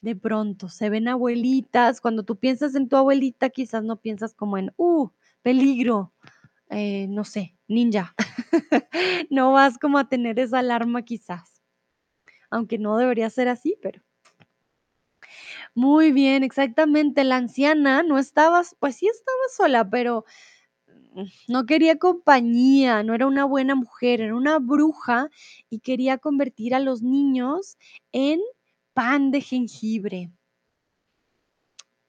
[0.00, 4.58] De pronto, se ven abuelitas, cuando tú piensas en tu abuelita, quizás no piensas como
[4.58, 5.08] en, uh,
[5.42, 6.12] peligro,
[6.70, 8.14] eh, no sé, ninja.
[9.30, 11.62] no vas como a tener esa alarma quizás,
[12.50, 14.00] aunque no debería ser así, pero...
[15.74, 17.22] Muy bien, exactamente.
[17.22, 20.24] La anciana no estaba, pues sí estaba sola, pero
[21.14, 25.28] mm, no quería compañía, no era una buena mujer, era una bruja
[25.68, 27.76] y quería convertir a los niños
[28.12, 28.40] en
[28.94, 30.30] pan de jengibre.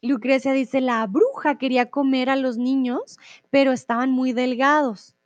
[0.01, 3.17] Lucrecia dice, la bruja quería comer a los niños,
[3.49, 5.16] pero estaban muy delgados.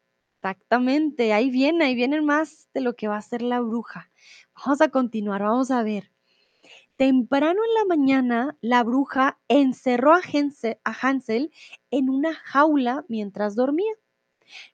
[0.43, 4.09] Exactamente, ahí viene, ahí viene más de lo que va a hacer la bruja.
[4.55, 6.11] Vamos a continuar, vamos a ver.
[6.95, 10.21] Temprano en la mañana, la bruja encerró a
[10.99, 11.51] Hansel,
[11.91, 13.93] en una jaula mientras dormía.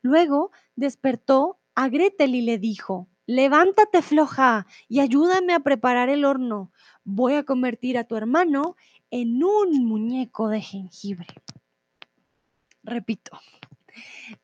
[0.02, 6.72] Luego despertó a Gretel y le dijo, levántate floja y ayúdame a preparar el horno.
[7.04, 8.78] Voy a convertir a tu hermano
[9.12, 11.28] en un muñeco de jengibre.
[12.84, 13.38] Repito,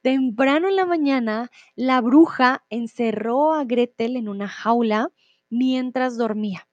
[0.01, 5.11] temprano en la mañana, la bruja encerró a Gretel en una jaula
[5.49, 6.67] mientras dormía.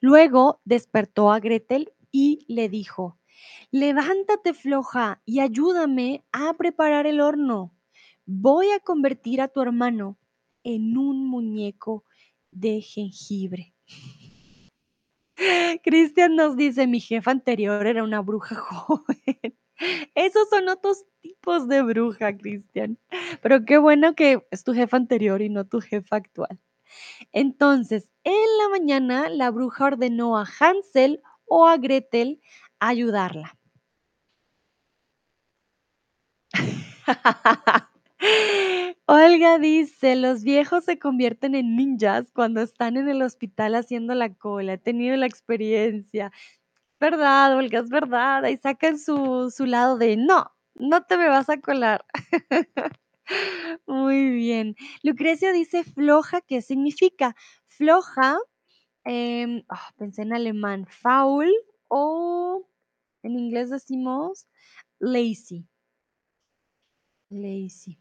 [0.00, 3.18] Luego despertó a Gretel y le dijo,
[3.70, 7.74] levántate floja y ayúdame a preparar el horno.
[8.24, 10.18] Voy a convertir a tu hermano
[10.64, 12.04] en un muñeco
[12.50, 13.74] de jengibre.
[15.82, 19.56] Cristian nos dice, mi jefa anterior era una bruja joven.
[20.14, 22.98] Esos son otros tipos de bruja, Cristian.
[23.42, 26.58] Pero qué bueno que es tu jefa anterior y no tu jefa actual.
[27.32, 32.40] Entonces, en la mañana, la bruja ordenó a Hansel o a Gretel
[32.80, 33.56] ayudarla.
[39.06, 44.34] Olga dice, los viejos se convierten en ninjas cuando están en el hospital haciendo la
[44.34, 44.74] cola.
[44.74, 46.32] He tenido la experiencia.
[47.00, 47.80] ¿Verdad, Olga?
[47.80, 48.44] Es verdad.
[48.44, 52.04] Ahí sacan su, su lado de, no, no te me vas a colar.
[53.86, 54.76] Muy bien.
[55.02, 57.34] Lucrecia dice floja, ¿qué significa?
[57.68, 58.38] Floja,
[59.04, 61.50] em, ah, pensé en alemán, faul
[61.88, 62.66] o
[63.24, 64.46] en inglés decimos
[65.00, 65.66] lazy.
[67.30, 67.96] Lazy.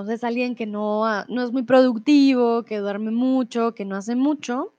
[0.00, 4.74] Entonces, alguien que no, no es muy productivo, que duerme mucho, que no hace mucho,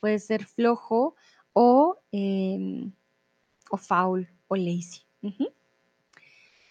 [0.00, 1.14] puede ser flojo
[1.52, 2.92] o, em,
[3.70, 5.02] o foul o lazy.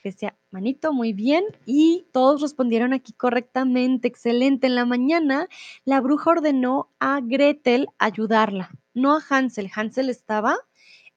[0.04, 1.46] Decía, manito, muy bien.
[1.66, 4.68] Y todos respondieron aquí correctamente, excelente.
[4.68, 5.48] En la mañana,
[5.86, 9.72] la bruja ordenó a Gretel ayudarla, no a Hansel.
[9.74, 10.58] Hansel estaba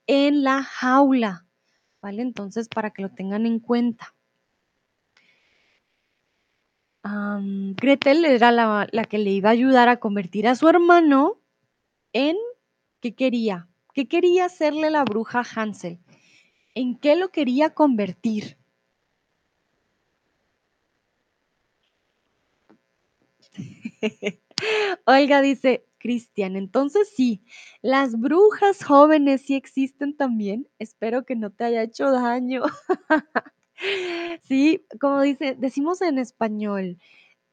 [0.07, 1.45] en la jaula,
[2.01, 2.23] ¿vale?
[2.23, 4.15] Entonces, para que lo tengan en cuenta.
[7.77, 11.41] Gretel era la, la que le iba a ayudar a convertir a su hermano
[12.13, 12.37] en,
[13.01, 13.69] ¿qué quería?
[13.95, 16.01] ¿Qué quería hacerle la bruja Hansel?
[16.75, 18.59] ¿En qué lo quería convertir?
[25.07, 27.43] Olga dice, Cristian, entonces sí,
[27.83, 30.69] las brujas jóvenes sí existen también.
[30.79, 32.63] Espero que no te haya hecho daño.
[34.43, 36.99] Sí, como dice, decimos en español,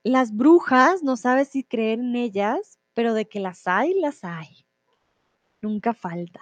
[0.04, 4.66] las brujas no sabes si creer en ellas, pero de que las hay, las hay.
[5.62, 6.42] Nunca falta.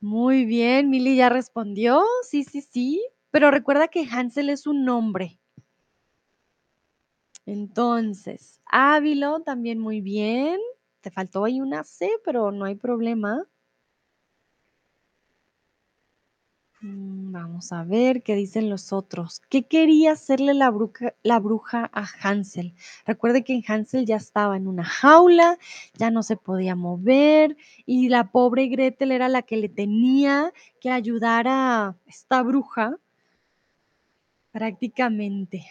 [0.00, 2.02] Muy bien, Mili ya respondió.
[2.22, 3.02] Sí, sí, sí.
[3.30, 5.38] Pero recuerda que Hansel es un nombre.
[7.44, 10.58] Entonces, Ávilo también muy bien.
[11.00, 13.46] Te faltó ahí una C, pero no hay problema.
[16.82, 19.40] Mm, Vamos a ver qué dicen los otros.
[19.48, 22.74] ¿Qué quería hacerle la bruja, la bruja a Hansel?
[23.06, 25.58] Recuerde que Hansel ya estaba en una jaula,
[25.94, 27.56] ya no se podía mover
[27.86, 32.96] y la pobre Gretel era la que le tenía que ayudar a esta bruja
[34.52, 35.64] prácticamente.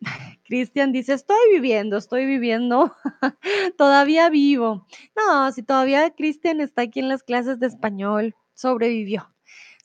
[0.44, 2.94] Cristian dice, estoy viviendo, estoy viviendo,
[3.78, 4.86] todavía vivo.
[5.16, 9.28] No, si todavía Cristian está aquí en las clases de español, sobrevivió,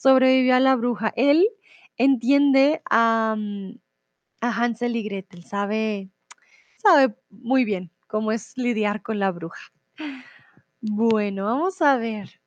[0.02, 1.14] sobrevivió a la bruja.
[1.16, 1.48] Él
[1.98, 3.78] entiende a, mm,
[4.42, 6.10] a Hansel y Gretel, sabe,
[6.78, 9.62] sabe muy bien cómo es lidiar con la bruja.
[10.82, 12.42] Bueno, vamos a ver.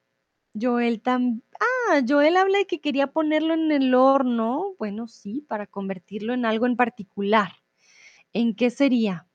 [0.61, 4.75] Joel tam ah, Joel habla de que quería ponerlo en el horno.
[4.79, 7.53] Bueno, sí, para convertirlo en algo en particular.
[8.33, 9.29] ¿En qué sería?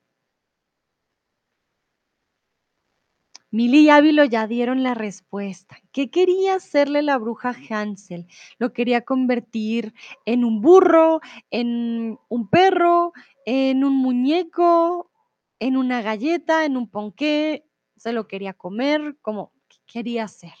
[3.52, 5.76] Mili y Ávilo ya dieron la respuesta.
[5.92, 8.26] ¿Qué quería hacerle la bruja Hansel?
[8.58, 9.92] ¿Lo quería convertir
[10.24, 11.20] en un burro,
[11.50, 13.12] en un perro,
[13.46, 15.10] en un muñeco,
[15.58, 17.66] en una galleta, en un ponqué?
[17.96, 19.16] ¿Se lo quería comer?
[19.20, 20.52] ¿Cómo qué quería hacer?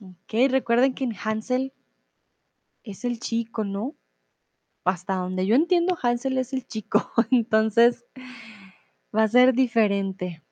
[0.00, 1.72] Ok, recuerden que Hansel
[2.82, 3.97] es el chico, ¿no?
[4.88, 8.06] Hasta donde yo entiendo, Hansel es el chico, entonces
[9.14, 10.42] va a ser diferente.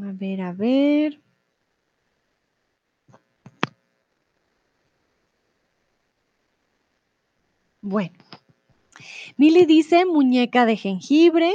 [0.00, 1.20] A ver, a ver.
[7.80, 8.14] Bueno,
[9.36, 11.52] Mili dice muñeca de jengibre.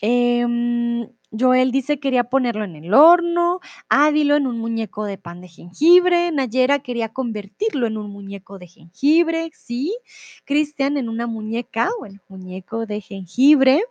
[0.00, 3.60] Em, Joel dice quería ponerlo en el horno.
[3.88, 6.30] Ávilo en un muñeco de pan de jengibre.
[6.32, 9.50] Nayera quería convertirlo en un muñeco de jengibre.
[9.54, 9.96] Sí.
[10.44, 13.82] Cristian en una muñeca o el muñeco de jengibre.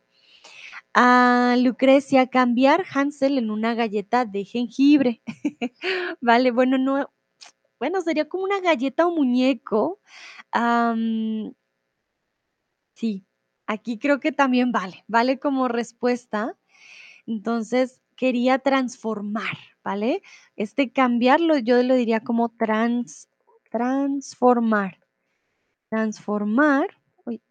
[0.93, 5.21] A Lucrecia cambiar Hansel en una galleta de jengibre.
[6.21, 7.09] vale, bueno, no.
[7.79, 9.99] Bueno, sería como una galleta o muñeco.
[12.95, 13.26] Sí,
[13.67, 16.57] aquí creo que también vale, vale como respuesta.
[17.27, 20.23] Entonces, quería transformar, ¿vale?
[20.55, 23.29] Este cambiarlo, yo lo diría como trans,
[23.69, 24.99] transformar.
[25.89, 26.87] Transformar,
[27.25, 27.41] uy,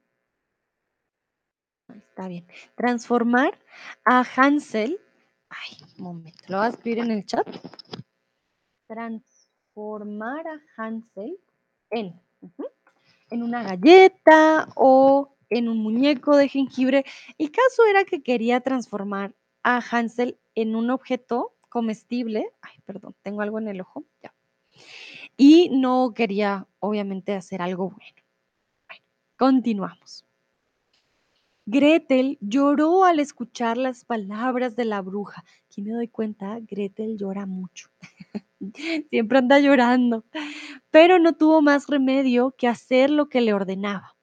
[1.89, 2.47] está bien.
[2.75, 3.59] Transformar
[4.05, 4.99] a Hansel.
[5.49, 7.47] Ay, un momento, lo voy a escribir en el chat.
[8.89, 11.39] Transformar a Hansel
[11.91, 12.21] en.
[13.31, 17.05] en una galleta o en un muñeco de jengibre.
[17.39, 22.51] El caso era que quería transformar a Hansel en un objeto comestible.
[22.63, 24.05] Ay, perdón, tengo algo en el ojo.
[24.23, 24.35] Ya.
[25.37, 28.23] Y no quería, obviamente, hacer algo bueno.
[28.89, 29.05] Bueno,
[29.37, 30.25] continuamos.
[31.69, 35.45] Gretel lloró al escuchar las palabras de la bruja.
[35.67, 37.91] Aquí me doy cuenta, Gretel llora mucho.
[39.11, 40.25] Siempre anda llorando.
[40.91, 44.16] Pero no tuvo más remedio que hacer lo que le ordenaba.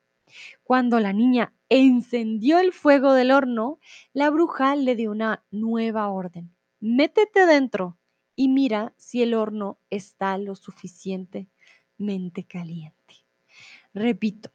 [0.64, 3.80] Cuando la niña encendió el fuego del horno,
[4.14, 6.56] la bruja le dio una nueva orden.
[6.80, 7.98] Métete dentro
[8.35, 13.26] y mira si el horno está lo suficientemente caliente.
[13.94, 14.52] Repito,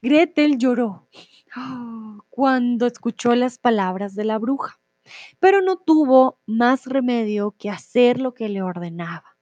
[0.00, 1.08] Gretel lloró
[2.30, 4.80] cuando escuchó las palabras de la bruja,
[5.40, 9.36] pero no tuvo más remedio que hacer lo que le ordenaba.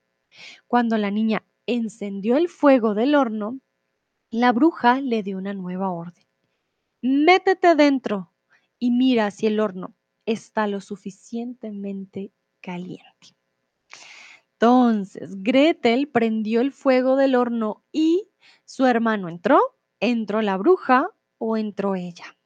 [0.67, 3.59] Cuando la niña encendió el fuego del horno,
[4.31, 6.25] la bruja le dio una nueva orden.
[7.01, 8.33] Métete dentro
[8.77, 9.95] y mira si el horno
[10.25, 12.31] está lo suficientemente
[12.61, 13.35] caliente.
[14.53, 18.29] Entonces, Gretel prendió el fuego del horno y
[18.65, 19.59] su hermano entró,
[19.99, 22.38] entró la bruja o entró ella.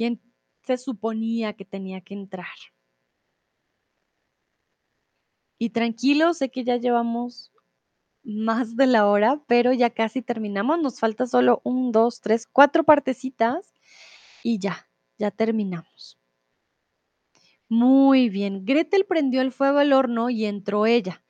[0.00, 0.18] ¿Quién
[0.62, 2.46] se suponía que tenía que entrar?
[5.58, 7.52] Y tranquilo, sé que ya llevamos
[8.22, 10.80] más de la hora, pero ya casi terminamos.
[10.80, 13.74] Nos falta solo un, 2, 3, 4 partecitas
[14.42, 16.18] y ya, ya terminamos.
[17.68, 18.64] Muy bien.
[18.64, 21.22] Gretel prendió el fuego al horno y entró ella.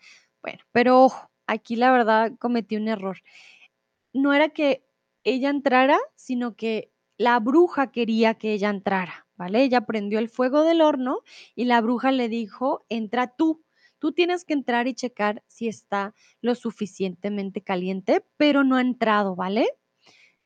[0.43, 3.19] Bueno, pero ojo, aquí la verdad cometí un error.
[4.13, 4.87] No era que
[5.25, 6.90] ella entrara, sino que
[7.21, 9.63] la bruja quería que ella entrara, ¿vale?
[9.63, 11.19] Ella prendió el fuego del horno
[11.55, 13.63] y la bruja le dijo, entra tú.
[13.99, 19.37] Tú tienes que entrar y checar si está lo suficientemente caliente, pero no ha entrado,
[19.37, 19.69] ¿vale?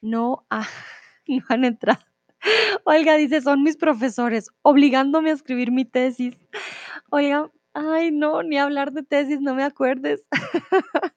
[0.01, 0.67] No, ha,
[1.29, 2.01] no han entrado.
[2.83, 6.35] Olga dice, son mis profesores, obligándome a escribir mi tesis.
[7.09, 10.25] Oiga, ay, no, ni hablar de tesis, no me acuerdes.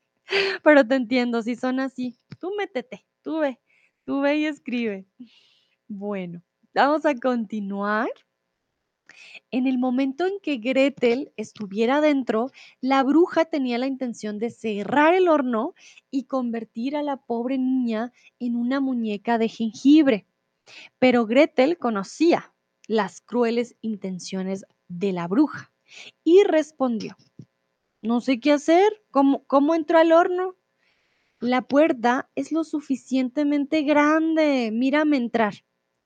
[0.64, 3.60] Pero te entiendo, si son así, tú métete, tú ve,
[4.08, 5.06] tú ve y escribe.
[5.90, 6.42] Bueno,
[6.74, 8.10] vamos a continuar.
[9.52, 15.14] En el momento en que Gretel estuviera dentro, la bruja tenía la intención de cerrar
[15.14, 15.74] el horno
[16.10, 20.26] y convertir a la pobre niña en una muñeca de jengibre.
[21.00, 22.54] Pero Gretel conocía
[22.88, 25.74] las crueles intenciones de la bruja
[26.24, 27.18] y respondió,
[28.02, 30.56] no sé qué hacer, ¿cómo, cómo entro al horno?
[31.40, 35.54] La puerta es lo suficientemente grande, mírame entrar,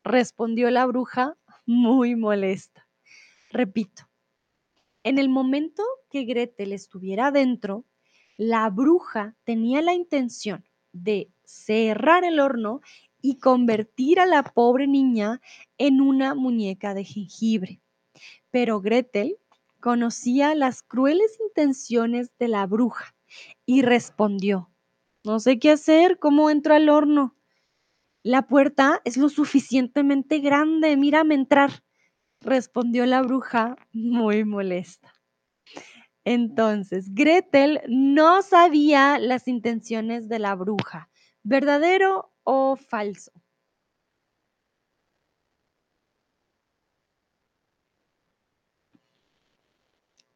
[0.03, 2.85] respondió la bruja muy molesta.
[3.49, 4.09] Repito,
[5.03, 7.85] en el momento que Gretel estuviera dentro,
[8.35, 12.81] la bruja tenía la intención de cerrar el horno
[13.21, 15.39] y convertir a la pobre niña
[15.77, 17.81] en una muñeca de jengibre.
[18.49, 19.37] Pero Gretel
[19.79, 23.15] conocía las crueles intenciones de la bruja
[23.65, 24.70] y respondió,
[25.23, 27.35] no sé qué hacer, ¿cómo entro al horno?
[28.23, 31.84] La puerta es lo suficientemente grande, mírame entrar,
[32.41, 35.14] respondió la bruja muy molesta.
[36.26, 41.10] Entonces, Gretel no sabía las intenciones de la bruja,
[41.43, 43.31] verdadero o falso.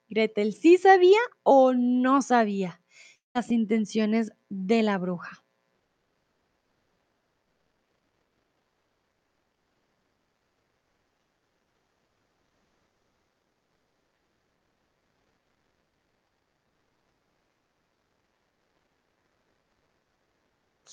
[0.09, 2.81] Gretel sí sabía o no sabía
[3.35, 5.43] las intenciones de la bruja.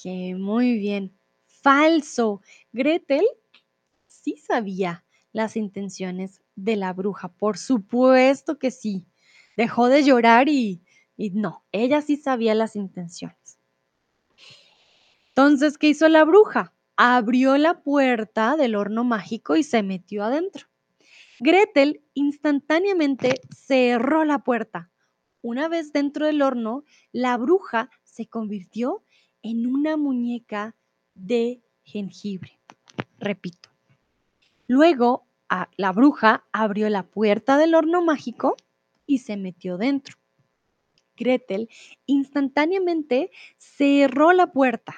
[0.03, 1.13] Que muy bien.
[1.47, 2.41] Falso.
[2.73, 3.25] Gretel
[4.09, 7.29] sí sabía las intenciones de la bruja.
[7.31, 9.07] Por supuesto que sí.
[9.57, 10.83] Dejó de llorar y,
[11.17, 13.59] y no, ella sí sabía las intenciones.
[15.29, 16.75] Entonces, ¿qué hizo la bruja?
[16.97, 20.67] Abrió la puerta del horno mágico y se metió adentro.
[21.41, 24.91] Gretel instantáneamente cerró la puerta.
[25.41, 29.03] Una vez dentro del horno, la bruja se convirtió
[29.43, 30.77] en una muñeca
[31.15, 32.61] de jengibre.
[33.19, 33.71] Repito.
[34.69, 35.27] Luego,
[35.77, 38.57] la bruja abrió la puerta del horno mágico
[39.07, 40.17] y se metió dentro.
[41.23, 41.69] Gretel
[42.07, 44.95] instantáneamente cerró la puerta.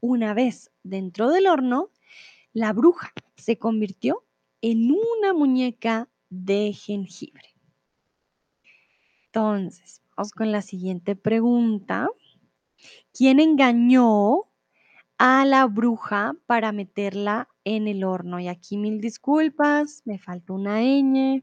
[0.00, 1.90] Una vez dentro del horno,
[2.52, 4.24] la bruja se convirtió
[4.60, 7.54] en una muñeca de jengibre.
[9.26, 12.08] Entonces, vamos con la siguiente pregunta.
[13.12, 14.44] ¿Quién engañó
[15.18, 18.40] a la bruja para meterla en el horno?
[18.40, 21.42] Y aquí mil disculpas, me faltó una ñ.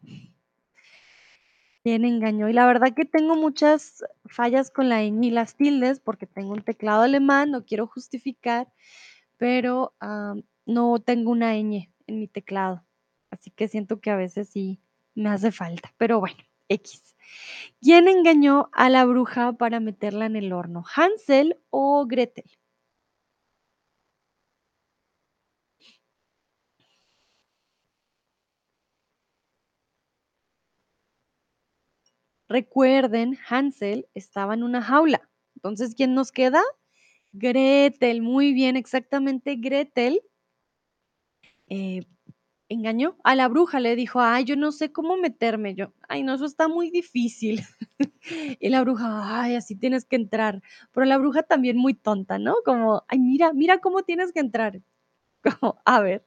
[1.85, 2.49] ¿Quién engañó?
[2.49, 6.53] Y la verdad que tengo muchas fallas con la ñ y las tildes porque tengo
[6.53, 8.67] un teclado alemán, no quiero justificar,
[9.37, 9.93] pero
[10.65, 12.83] no tengo una ñ en mi teclado.
[13.29, 14.81] Así que siento que a veces sí
[15.13, 16.37] me hace falta, pero bueno,
[16.69, 17.15] X.
[17.81, 20.83] ¿Quién engañó a la bruja para meterla en el horno?
[20.95, 22.49] ¿Hansel o Gretel?
[32.55, 35.29] Recuerden, Hansel estaba en una jaula.
[35.57, 36.61] Entonces, ¿quién nos queda?
[37.33, 40.21] Gretel, muy bien, exactamente Gretel.
[41.67, 42.05] Eh,
[42.69, 46.33] engañó a la bruja, le dijo, ay, yo no sé cómo meterme, yo, ay, no,
[46.35, 47.61] eso está muy difícil.
[48.61, 50.61] y la bruja, ay, así tienes que entrar.
[50.93, 52.55] Pero la bruja también muy tonta, ¿no?
[52.63, 54.81] Como, ay, mira, mira cómo tienes que entrar.
[55.61, 56.25] Como, a ver.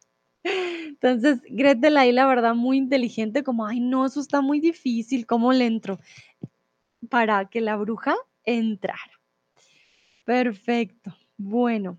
[0.89, 5.53] Entonces, Gretel ahí, la verdad, muy inteligente, como, ay, no, eso está muy difícil, ¿cómo
[5.53, 5.99] le entro?
[7.09, 9.21] Para que la bruja entrara.
[10.25, 11.17] Perfecto.
[11.37, 11.99] Bueno,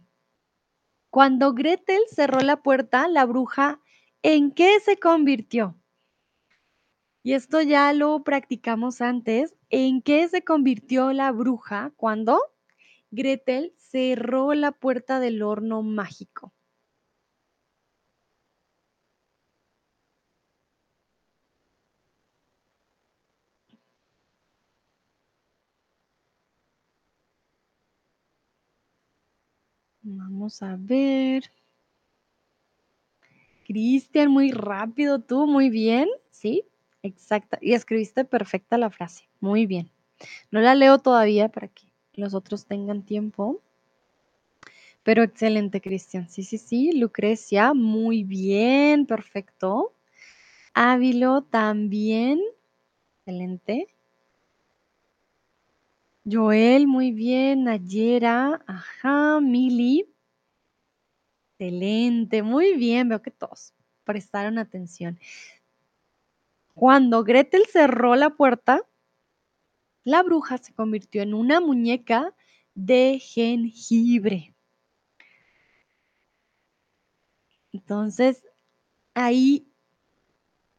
[1.09, 3.79] cuando Gretel cerró la puerta, la bruja
[4.21, 5.79] ¿En qué se convirtió?
[7.23, 9.55] Y esto ya lo practicamos antes.
[9.69, 12.37] ¿En qué se convirtió la bruja cuando
[13.11, 16.53] Gretel cerró la puerta del horno mágico?
[30.39, 31.51] Vamos a ver.
[33.65, 36.63] Cristian, muy rápido tú, muy bien, sí,
[37.03, 37.59] exacta.
[37.61, 39.91] Y escribiste perfecta la frase, muy bien.
[40.49, 43.59] No la leo todavía para que los otros tengan tiempo.
[45.03, 46.29] Pero excelente, Cristian.
[46.29, 46.93] Sí, sí, sí.
[46.93, 49.93] Lucrecia, muy bien, perfecto.
[50.73, 52.39] Ávilo también.
[53.25, 53.89] Excelente.
[56.23, 57.65] Joel, muy bien.
[57.65, 59.41] Nayera, ajá.
[59.41, 60.07] Mili.
[61.59, 63.09] Excelente, muy bien.
[63.09, 63.73] Veo que todos
[64.05, 65.19] prestaron atención.
[66.73, 68.87] Cuando Gretel cerró la puerta,
[70.05, 72.33] la bruja se convirtió en una muñeca
[72.75, 74.55] de jengibre.
[77.73, 78.45] Entonces,
[79.13, 79.67] ahí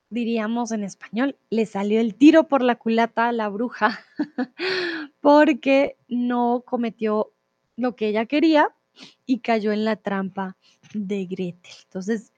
[0.09, 4.01] diríamos en español, le salió el tiro por la culata a la bruja
[5.20, 7.35] porque no cometió
[7.77, 8.74] lo que ella quería
[9.27, 10.56] y cayó en la trampa
[10.94, 11.72] de Gretel.
[11.85, 12.32] Entonces,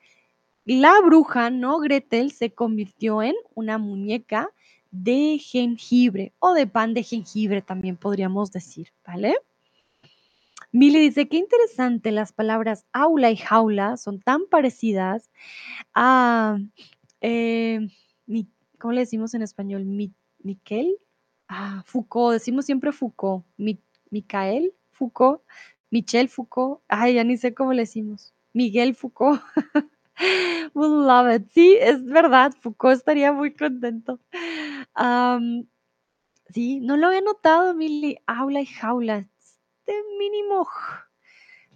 [0.65, 4.49] la bruja, no Gretel, se convirtió en una muñeca
[4.91, 9.37] de jengibre o de pan de jengibre también podríamos decir, ¿vale?
[10.71, 15.31] Mili dice, qué interesante, las palabras aula y jaula son tan parecidas
[15.95, 16.59] a,
[17.21, 17.89] eh,
[18.79, 19.85] ¿cómo le decimos en español?
[19.85, 20.13] Mi,
[20.43, 20.97] Miquel,
[21.49, 23.79] ah, Foucault, decimos siempre Foucault, Mi,
[24.11, 25.43] Micael Foucault,
[25.93, 29.43] Michel Foucault, ay, ya ni sé cómo le decimos, Miguel Foucault.
[30.75, 31.51] We love it.
[31.53, 34.19] Sí, es verdad, Foucault estaría muy contento.
[36.49, 38.19] Sí, no lo había notado, Mili.
[38.27, 39.19] Aula y jaula.
[39.19, 40.67] Este mínimo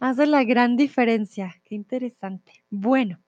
[0.01, 1.55] hace la gran diferencia.
[1.65, 2.65] Qué interesante.
[2.71, 3.19] Bueno,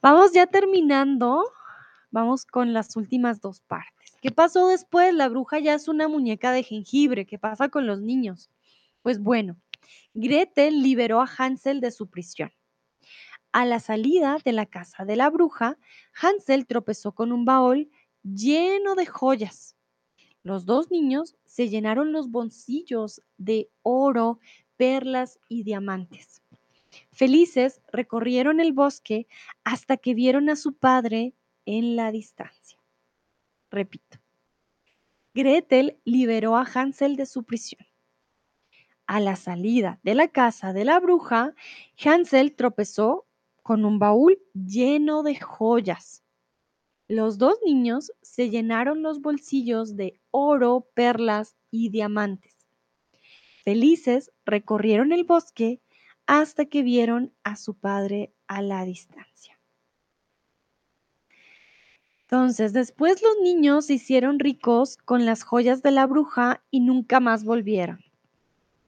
[0.00, 1.44] vamos ya terminando.
[2.10, 4.16] Vamos con las últimas dos partes.
[4.22, 5.12] ¿Qué pasó después?
[5.12, 7.26] La bruja ya es una muñeca de jengibre.
[7.26, 8.50] ¿Qué pasa con los niños?
[9.02, 9.56] Pues bueno,
[10.14, 12.52] Gretel liberó a Hansel de su prisión.
[13.52, 15.78] A la salida de la casa de la bruja,
[16.20, 17.90] Hansel tropezó con un baúl
[18.22, 19.76] lleno de joyas.
[20.42, 24.40] Los dos niños se llenaron los bolsillos de oro,
[24.76, 26.42] perlas y diamantes.
[27.12, 29.26] Felices recorrieron el bosque
[29.64, 31.34] hasta que vieron a su padre
[31.64, 32.78] en la distancia.
[33.70, 34.18] Repito,
[35.34, 37.86] Gretel liberó a Hansel de su prisión.
[39.06, 41.54] A la salida de la casa de la bruja,
[42.04, 43.26] Hansel tropezó
[43.62, 46.24] con un baúl lleno de joyas.
[47.08, 52.56] Los dos niños se llenaron los bolsillos de oro, perlas y diamantes.
[53.64, 55.80] Felices recorrieron el bosque
[56.26, 59.60] hasta que vieron a su padre a la distancia.
[62.22, 67.20] Entonces, después los niños se hicieron ricos con las joyas de la bruja y nunca
[67.20, 68.05] más volvieron.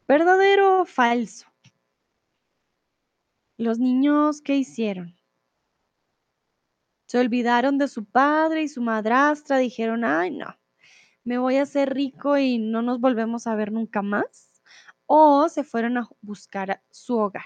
[0.08, 1.46] ¿Verdadero o falso?
[3.58, 5.14] Los niños, ¿qué hicieron?
[7.06, 10.58] Se olvidaron de su padre y su madrastra, dijeron, ay, no,
[11.24, 14.62] me voy a hacer rico y no nos volvemos a ver nunca más.
[15.04, 17.44] O se fueron a buscar su hogar.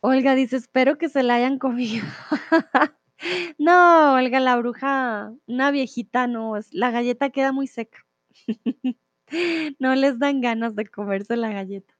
[0.00, 2.06] Olga dice, espero que se la hayan comido.
[3.58, 7.98] no, Olga, la bruja, una viejita, no, la galleta queda muy seca.
[9.78, 11.94] no les dan ganas de comerse la galleta.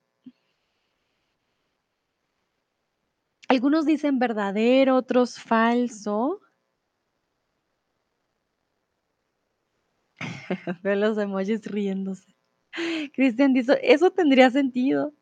[3.48, 6.40] Algunos dicen verdadero, otros falso.
[10.82, 12.34] Veo los emojis riéndose.
[13.12, 15.12] Cristian dice, eso tendría sentido.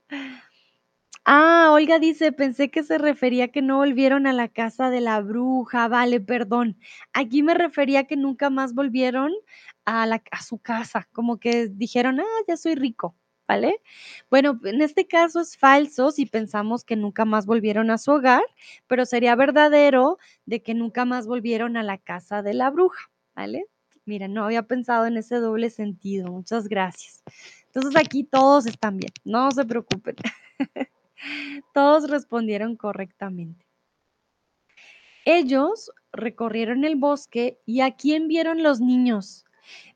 [1.31, 5.21] Ah, Olga dice, pensé que se refería que no volvieron a la casa de la
[5.21, 5.87] bruja.
[5.89, 6.79] Vale, perdón.
[7.13, 9.33] Aquí me refería que nunca más volvieron
[9.85, 13.15] a, a su casa, como que dijeron, ah, ya soy rico,
[13.47, 13.81] ¿vale?
[14.31, 18.43] Bueno, en este caso es falso si pensamos que nunca más volvieron a su hogar,
[18.87, 23.67] pero sería verdadero de que nunca más volvieron a la casa de la bruja, ¿vale?
[24.07, 26.33] Mira, no había pensado en ese doble sentido.
[26.33, 27.23] Muchas gracias.
[27.67, 30.17] Entonces aquí todos están bien, no se preocupen.
[31.75, 33.65] Todos respondieron correctamente.
[35.25, 39.45] Ellos recorrieron el bosque y ¿a quién vieron los niños?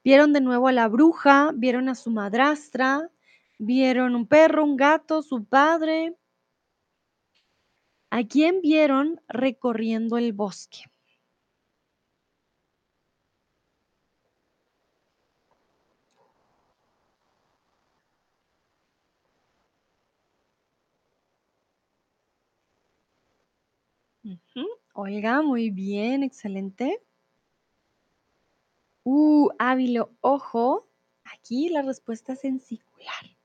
[0.04, 3.10] Vieron de nuevo a la bruja, vieron a su madrastra,
[3.58, 6.16] vieron un perro, un gato, su padre.
[8.10, 10.84] ¿A quién vieron recorriendo el bosque?
[24.24, 24.78] Ujú.
[24.92, 27.00] Olga, muy bien, excelente.
[29.04, 30.86] Uh, Ávilo, ojo,
[31.24, 33.36] aquí la respuesta es en singular.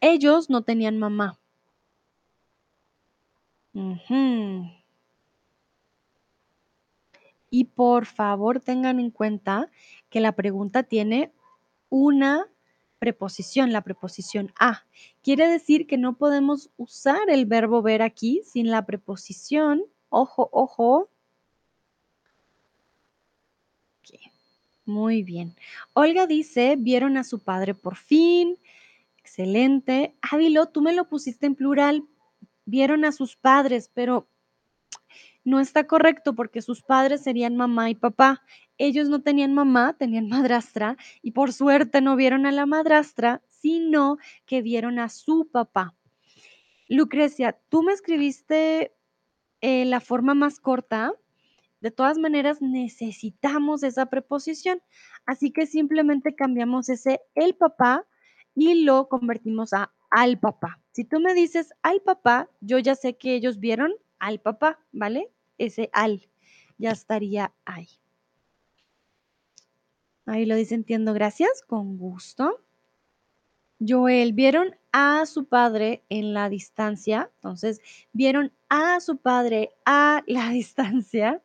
[0.00, 1.38] Ellos no tenían mamá.
[7.50, 9.70] Y por favor tengan en cuenta
[10.08, 11.32] que la pregunta tiene
[11.88, 12.48] una
[12.98, 14.84] preposición, la preposición a.
[15.22, 19.82] Quiere decir que no podemos usar el verbo ver aquí sin la preposición.
[20.10, 21.08] Ojo, ojo.
[24.84, 25.54] Muy bien.
[25.92, 28.58] Olga dice, vieron a su padre por fin.
[29.18, 30.16] Excelente.
[30.20, 32.04] Ávilo, tú me lo pusiste en plural.
[32.64, 34.28] Vieron a sus padres, pero
[35.44, 38.42] no está correcto porque sus padres serían mamá y papá.
[38.78, 44.18] Ellos no tenían mamá, tenían madrastra y por suerte no vieron a la madrastra, sino
[44.44, 45.94] que vieron a su papá.
[46.88, 48.92] Lucrecia, tú me escribiste
[49.60, 51.12] eh, la forma más corta.
[51.80, 54.82] De todas maneras, necesitamos esa preposición.
[55.26, 58.06] Así que simplemente cambiamos ese el papá
[58.54, 60.80] y lo convertimos a al papá.
[60.92, 65.30] Si tú me dices al papá, yo ya sé que ellos vieron al papá, ¿vale?
[65.56, 66.28] Ese al
[66.78, 67.88] ya estaría ahí.
[70.26, 72.60] Ahí lo dice, entiendo, gracias, con gusto.
[73.78, 77.80] Joel, vieron a su padre en la distancia, entonces
[78.12, 81.42] vieron a su padre a la distancia.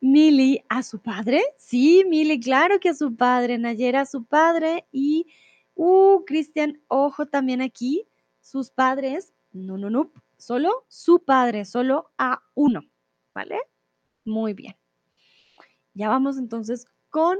[0.00, 1.42] Mili, ¿a su padre?
[1.58, 3.58] Sí, Mili, claro que a su padre.
[3.58, 4.86] Nayera, a su padre.
[4.92, 5.26] Y,
[5.74, 8.06] uh, Cristian, ojo también aquí,
[8.40, 9.34] sus padres.
[9.52, 12.82] No, no, no, solo su padre, solo a uno,
[13.34, 13.58] ¿vale?
[14.24, 14.76] Muy bien.
[15.94, 17.38] Ya vamos entonces con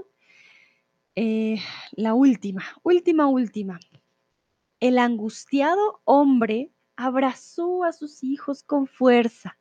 [1.14, 1.58] eh,
[1.92, 3.78] la última, última, última.
[4.78, 9.58] El angustiado hombre abrazó a sus hijos con fuerza.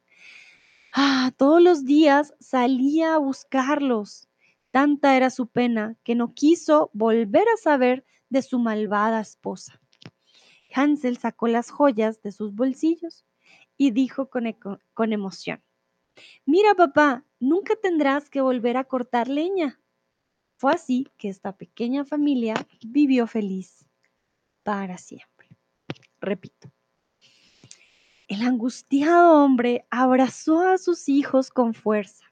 [0.92, 4.28] Ah, todos los días salía a buscarlos.
[4.72, 9.80] Tanta era su pena que no quiso volver a saber de su malvada esposa.
[10.74, 13.24] Hansel sacó las joyas de sus bolsillos
[13.78, 14.54] y dijo con,
[14.94, 15.62] con emoción,
[16.46, 19.80] Mira papá, nunca tendrás que volver a cortar leña.
[20.58, 23.85] Fue así que esta pequeña familia vivió feliz
[24.66, 25.48] para siempre.
[26.20, 26.72] Repito.
[28.28, 32.26] El angustiado hombre abrazó a sus hijos con fuerza.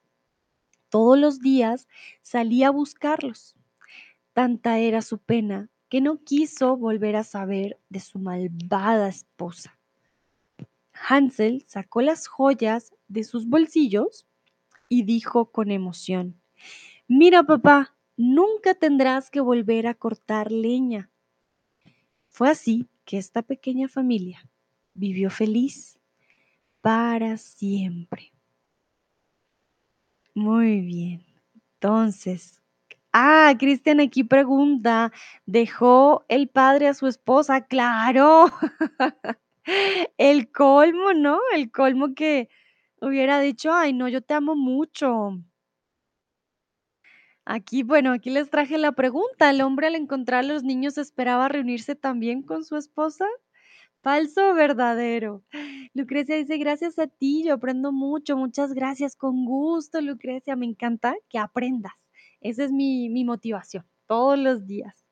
[0.90, 1.88] Todos los días
[2.24, 3.56] salía a buscarlos.
[4.34, 9.78] Tanta era su pena que no quiso volver a saber de su malvada esposa.
[11.08, 14.26] Hansel sacó las joyas de sus bolsillos
[14.90, 16.42] y dijo con emoción,
[17.08, 21.12] Mira papá, nunca tendrás que volver a cortar leña.
[22.34, 24.44] Fue así que esta pequeña familia
[24.96, 26.00] vivió feliz
[26.82, 28.34] para siempre.
[30.34, 31.24] Muy bien.
[31.76, 32.60] Entonces,
[33.12, 35.12] ah, Cristian aquí pregunta,
[35.46, 37.62] ¿dejó el padre a su esposa?
[37.62, 38.46] Claro,
[40.18, 41.40] el colmo, ¿no?
[41.56, 42.50] El colmo que
[43.02, 45.38] hubiera dicho, ay, no, yo te amo mucho.
[47.46, 49.50] Aquí, bueno, aquí les traje la pregunta.
[49.50, 53.26] ¿El hombre al encontrar a los niños esperaba reunirse también con su esposa?
[54.02, 55.44] ¿Falso o verdadero?
[55.94, 61.16] Lucrecia dice, gracias a ti, yo aprendo mucho, muchas gracias, con gusto, Lucrecia, me encanta
[61.30, 61.94] que aprendas.
[62.42, 65.06] Esa es mi, motivación, todos los días.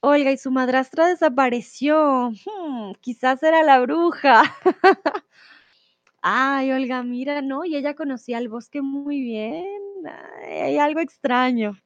[0.00, 2.30] Olga, y su madrastra desapareció.
[2.30, 4.42] Hmm, quizás era la bruja.
[6.20, 7.64] Ay, Olga, mira, ¿no?
[7.64, 9.85] Y ella conocía el bosque muy bien.
[10.06, 11.78] Ay, hay algo extraño.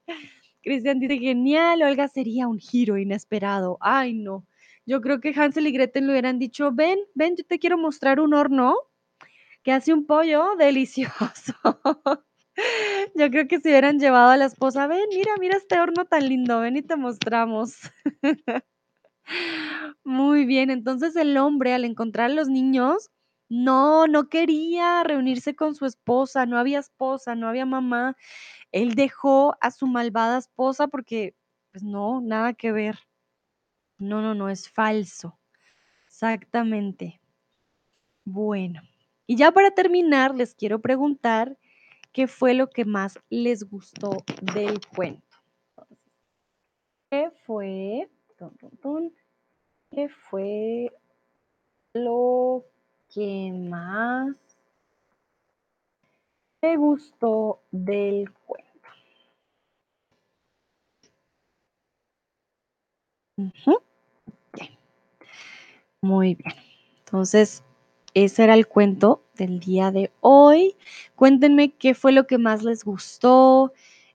[0.62, 3.78] Cristian dice, genial, Olga sería un giro inesperado.
[3.80, 4.46] Ay, no.
[4.86, 8.20] Yo creo que Hansel y Gretel le hubieran dicho, ven, ven, yo te quiero mostrar
[8.20, 8.74] un horno
[9.62, 11.54] que hace un pollo delicioso.
[13.14, 16.28] Yo creo que se hubieran llevado a la esposa, ven, mira, mira este horno tan
[16.28, 17.76] lindo, ven y te mostramos.
[20.04, 23.10] Muy bien, entonces el hombre al encontrar a los niños,
[23.50, 28.16] no, no quería reunirse con su esposa, no había esposa, no había mamá.
[28.70, 31.34] Él dejó a su malvada esposa porque,
[31.72, 33.00] pues no, nada que ver.
[33.98, 35.38] No, no, no, es falso.
[36.06, 37.20] Exactamente.
[38.24, 38.82] Bueno,
[39.26, 41.58] y ya para terminar, les quiero preguntar
[42.12, 44.16] qué fue lo que más les gustó
[44.54, 45.36] del cuento.
[47.10, 48.08] ¿Qué fue?
[49.90, 50.92] ¿Qué fue
[51.92, 52.69] lo
[53.14, 54.36] que más
[56.60, 58.70] te gustó del cuento?
[66.02, 66.54] Muy bien.
[67.04, 67.62] Entonces,
[68.14, 70.76] ese era el cuento del día de hoy.
[71.16, 73.72] Cuéntenme qué fue lo que más les gustó.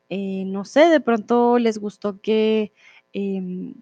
[0.09, 2.73] Eh, no sé, de pronto les gustó que
[3.13, 3.75] em,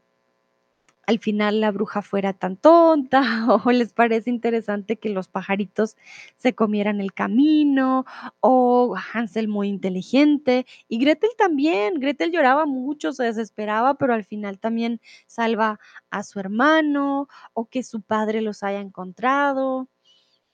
[1.06, 3.22] al final la bruja fuera tan tonta
[3.66, 5.98] o les parece interesante que los pajaritos
[6.38, 8.06] se comieran el camino
[8.40, 12.00] o Hansel muy inteligente y Gretel también.
[12.00, 17.84] Gretel lloraba mucho, se desesperaba, pero al final también salva a su hermano o que
[17.84, 19.88] su padre los haya encontrado.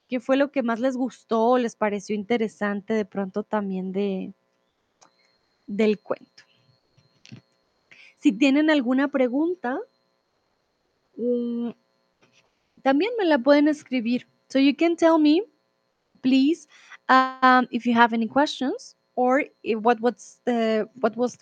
[0.07, 4.33] ¿Qué fue lo que más les gustó o les pareció interesante de pronto también de
[5.67, 6.43] del cuento?
[8.17, 9.79] Si tienen alguna pregunta,
[11.19, 11.73] mm,
[12.83, 14.25] también me la pueden escribir.
[14.49, 15.43] So you can tell me,
[16.23, 16.67] please,
[17.09, 21.37] um, if you have any questions or if what what's the what was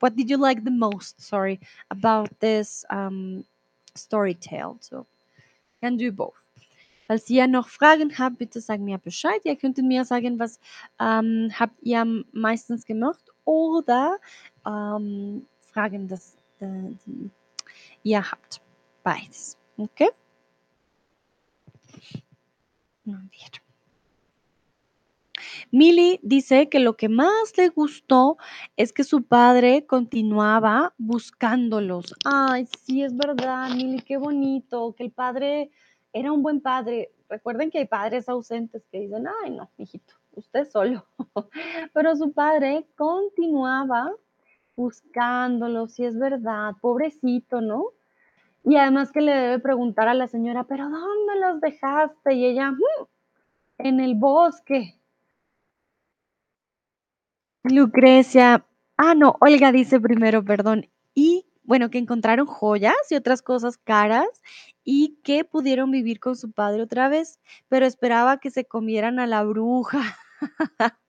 [0.00, 1.20] what did you like the most?
[1.20, 3.44] Sorry about this um,
[3.94, 4.76] story tale.
[4.80, 5.06] So
[5.82, 6.34] can do both.
[7.08, 9.40] Falls ihr noch Fragen habt, bitte sagt mir Bescheid.
[9.44, 10.58] Ihr könntet mir sagen, was
[10.98, 14.18] ähm, habt ihr meistens gemacht oder
[14.66, 16.66] ähm, Fragen, das, äh,
[18.02, 18.60] ihr habt.
[19.06, 19.56] Beides.
[19.78, 20.08] Okay?
[23.06, 23.62] A ver.
[25.70, 28.36] Milly dice que lo que más le gustó
[28.76, 32.14] es que su padre continuaba buscándolos.
[32.24, 35.70] Ay, sí, es verdad, Milly, qué bonito, que el padre
[36.12, 37.12] era un buen padre.
[37.28, 41.06] Recuerden que hay padres ausentes que dicen, ay, no, hijito, usted solo.
[41.94, 44.12] Pero su padre continuaba
[44.74, 47.92] buscándolos, sí es verdad, pobrecito, ¿no?
[48.66, 52.34] Y además que le debe preguntar a la señora, pero ¿dónde los dejaste?
[52.34, 53.06] Y ella, "Mm,
[53.78, 54.98] en el bosque.
[57.62, 58.66] Lucrecia,
[58.96, 60.88] ah, no, Olga dice primero, perdón.
[61.14, 64.26] Y bueno, que encontraron joyas y otras cosas caras
[64.84, 69.26] y que pudieron vivir con su padre otra vez, pero esperaba que se comieran a
[69.26, 70.00] la bruja.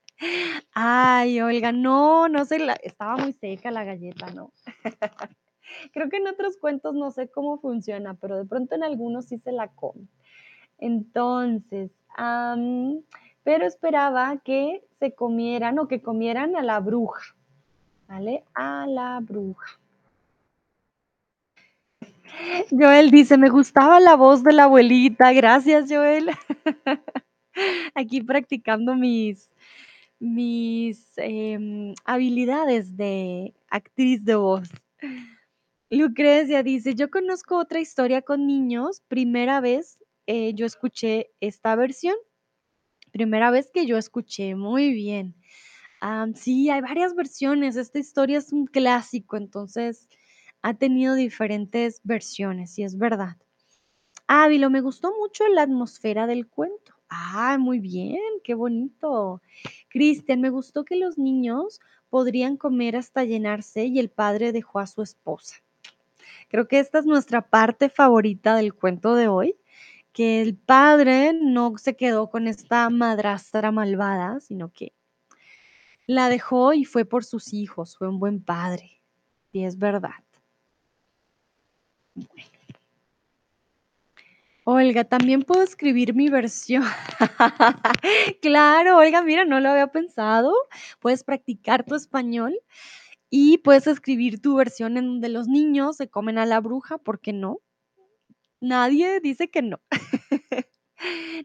[0.74, 4.52] Ay, Olga, no, no se la, estaba muy seca la galleta, ¿no?
[5.94, 9.38] Creo que en otros cuentos no sé cómo funciona, pero de pronto en algunos sí
[9.40, 10.08] se la come.
[10.78, 11.92] Entonces,
[13.44, 17.36] pero esperaba que se comieran o que comieran a la bruja,
[18.08, 18.44] ¿vale?
[18.54, 19.80] A la bruja.
[22.70, 25.32] Joel dice, me gustaba la voz de la abuelita.
[25.34, 26.30] Gracias, Joel.
[27.96, 29.50] Aquí practicando mis,
[30.20, 34.70] mis em, habilidades de actriz de voz.
[35.90, 39.02] Lucrecia dice, yo conozco otra historia con niños.
[39.08, 42.16] Primera vez eh, yo escuché esta versión.
[43.12, 45.36] Primera vez que yo escuché, muy bien.
[46.36, 47.76] Sí, hay varias versiones.
[47.78, 50.08] Esta historia es un clásico, entonces
[50.62, 53.38] ha tenido diferentes versiones, y es verdad.
[54.28, 56.94] Ávilo, me gustó mucho la atmósfera del cuento.
[57.10, 59.42] Ah, muy bien, qué bonito.
[59.90, 64.88] Cristian, me gustó que los niños podrían comer hasta llenarse y el padre dejó a
[64.88, 65.64] su esposa.
[66.50, 69.56] Creo que esta es nuestra parte favorita del cuento de hoy,
[70.14, 74.94] que el padre no se quedó con esta madrastra malvada, sino que
[76.06, 79.02] la dejó y fue por sus hijos, fue un buen padre.
[79.52, 80.24] Y es verdad.
[84.64, 86.84] Olga, también puedo escribir mi versión.
[88.42, 90.54] claro, Olga, mira, no lo había pensado.
[91.00, 92.58] Puedes practicar tu español
[93.30, 97.20] y puedes escribir tu versión en donde los niños se comen a la bruja, ¿por
[97.20, 97.60] qué no?
[98.62, 99.80] Nadie dice que no.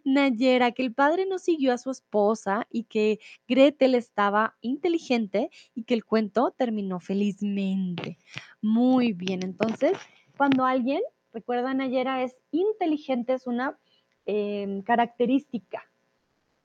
[0.04, 5.84] Nayera, que el padre no siguió a su esposa y que Gretel estaba inteligente y
[5.84, 8.18] que el cuento terminó felizmente.
[8.62, 9.92] Muy bien, entonces,
[10.36, 11.02] cuando alguien,
[11.32, 13.78] recuerda Nayera, es inteligente, es una
[14.24, 15.91] em, característica.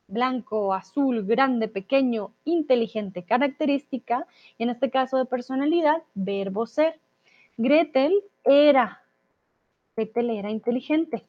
[0.07, 4.25] Blanco, azul, grande, pequeño, inteligente, característica,
[4.57, 6.99] y en este caso de personalidad, verbo ser.
[7.57, 8.13] Gretel
[8.43, 9.01] era,
[9.95, 11.25] Gretel era inteligente.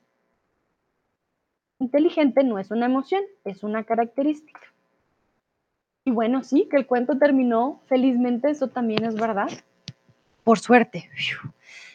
[1.80, 4.60] Inteligente no es una emoción, es una característica.
[6.04, 9.48] Y bueno, sí, que el cuento terminó felizmente, eso también es verdad.
[10.42, 11.10] Por suerte,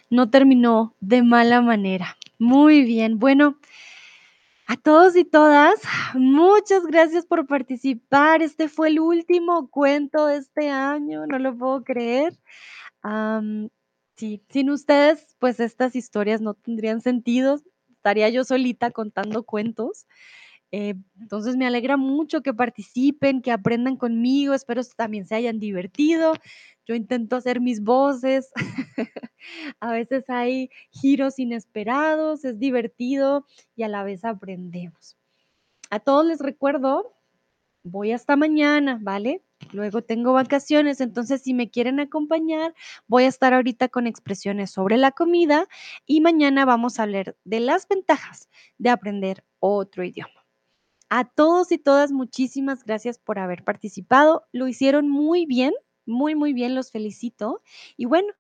[0.09, 2.17] no terminó de mala manera.
[2.37, 3.57] Muy bien, bueno,
[4.67, 5.75] a todos y todas,
[6.15, 8.41] muchas gracias por participar.
[8.41, 12.37] Este fue el último cuento de este año, no lo puedo creer.
[14.15, 17.59] Sí, sin ustedes, pues estas historias no tendrían sentido.
[17.91, 20.05] Estaría yo solita contando cuentos.
[20.71, 24.53] Eh, entonces me alegra mucho que participen, que aprendan conmigo.
[24.53, 26.33] Espero que también se hayan divertido.
[26.85, 28.51] Yo intento hacer mis voces.
[29.79, 33.45] A veces hay giros inesperados, es divertido
[33.75, 35.17] y a la vez aprendemos.
[35.89, 37.13] A todos les recuerdo,
[37.83, 39.43] voy hasta mañana, ¿vale?
[39.71, 42.73] Luego tengo vacaciones, entonces si me quieren acompañar,
[43.07, 45.67] voy a estar ahorita con expresiones sobre la comida
[46.05, 50.45] y mañana vamos a hablar de las ventajas de aprender otro idioma.
[51.09, 54.47] A todos y todas, muchísimas gracias por haber participado.
[54.51, 55.73] Lo hicieron muy bien,
[56.05, 57.61] muy, muy bien, los felicito.
[57.97, 58.33] Y bueno,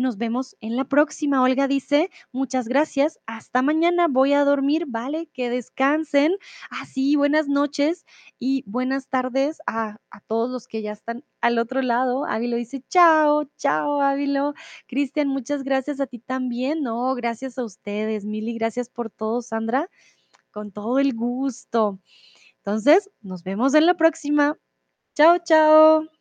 [0.00, 1.42] nos vemos en la próxima.
[1.42, 3.20] Olga dice, muchas gracias.
[3.26, 4.08] Hasta mañana.
[4.08, 5.28] Voy a dormir, ¿vale?
[5.32, 6.36] Que descansen.
[6.70, 8.06] Así, buenas noches
[8.38, 12.24] y buenas tardes a, a todos los que ya están al otro lado.
[12.26, 14.54] Ávilo dice, chao, chao, Ávilo.
[14.86, 16.82] Cristian, muchas gracias a ti también.
[16.82, 18.24] No, gracias a ustedes.
[18.24, 19.88] Mili, gracias por todo, Sandra.
[20.50, 22.00] Con todo el gusto.
[22.58, 24.56] Entonces, nos vemos en la próxima.
[25.14, 26.19] Chao, chao.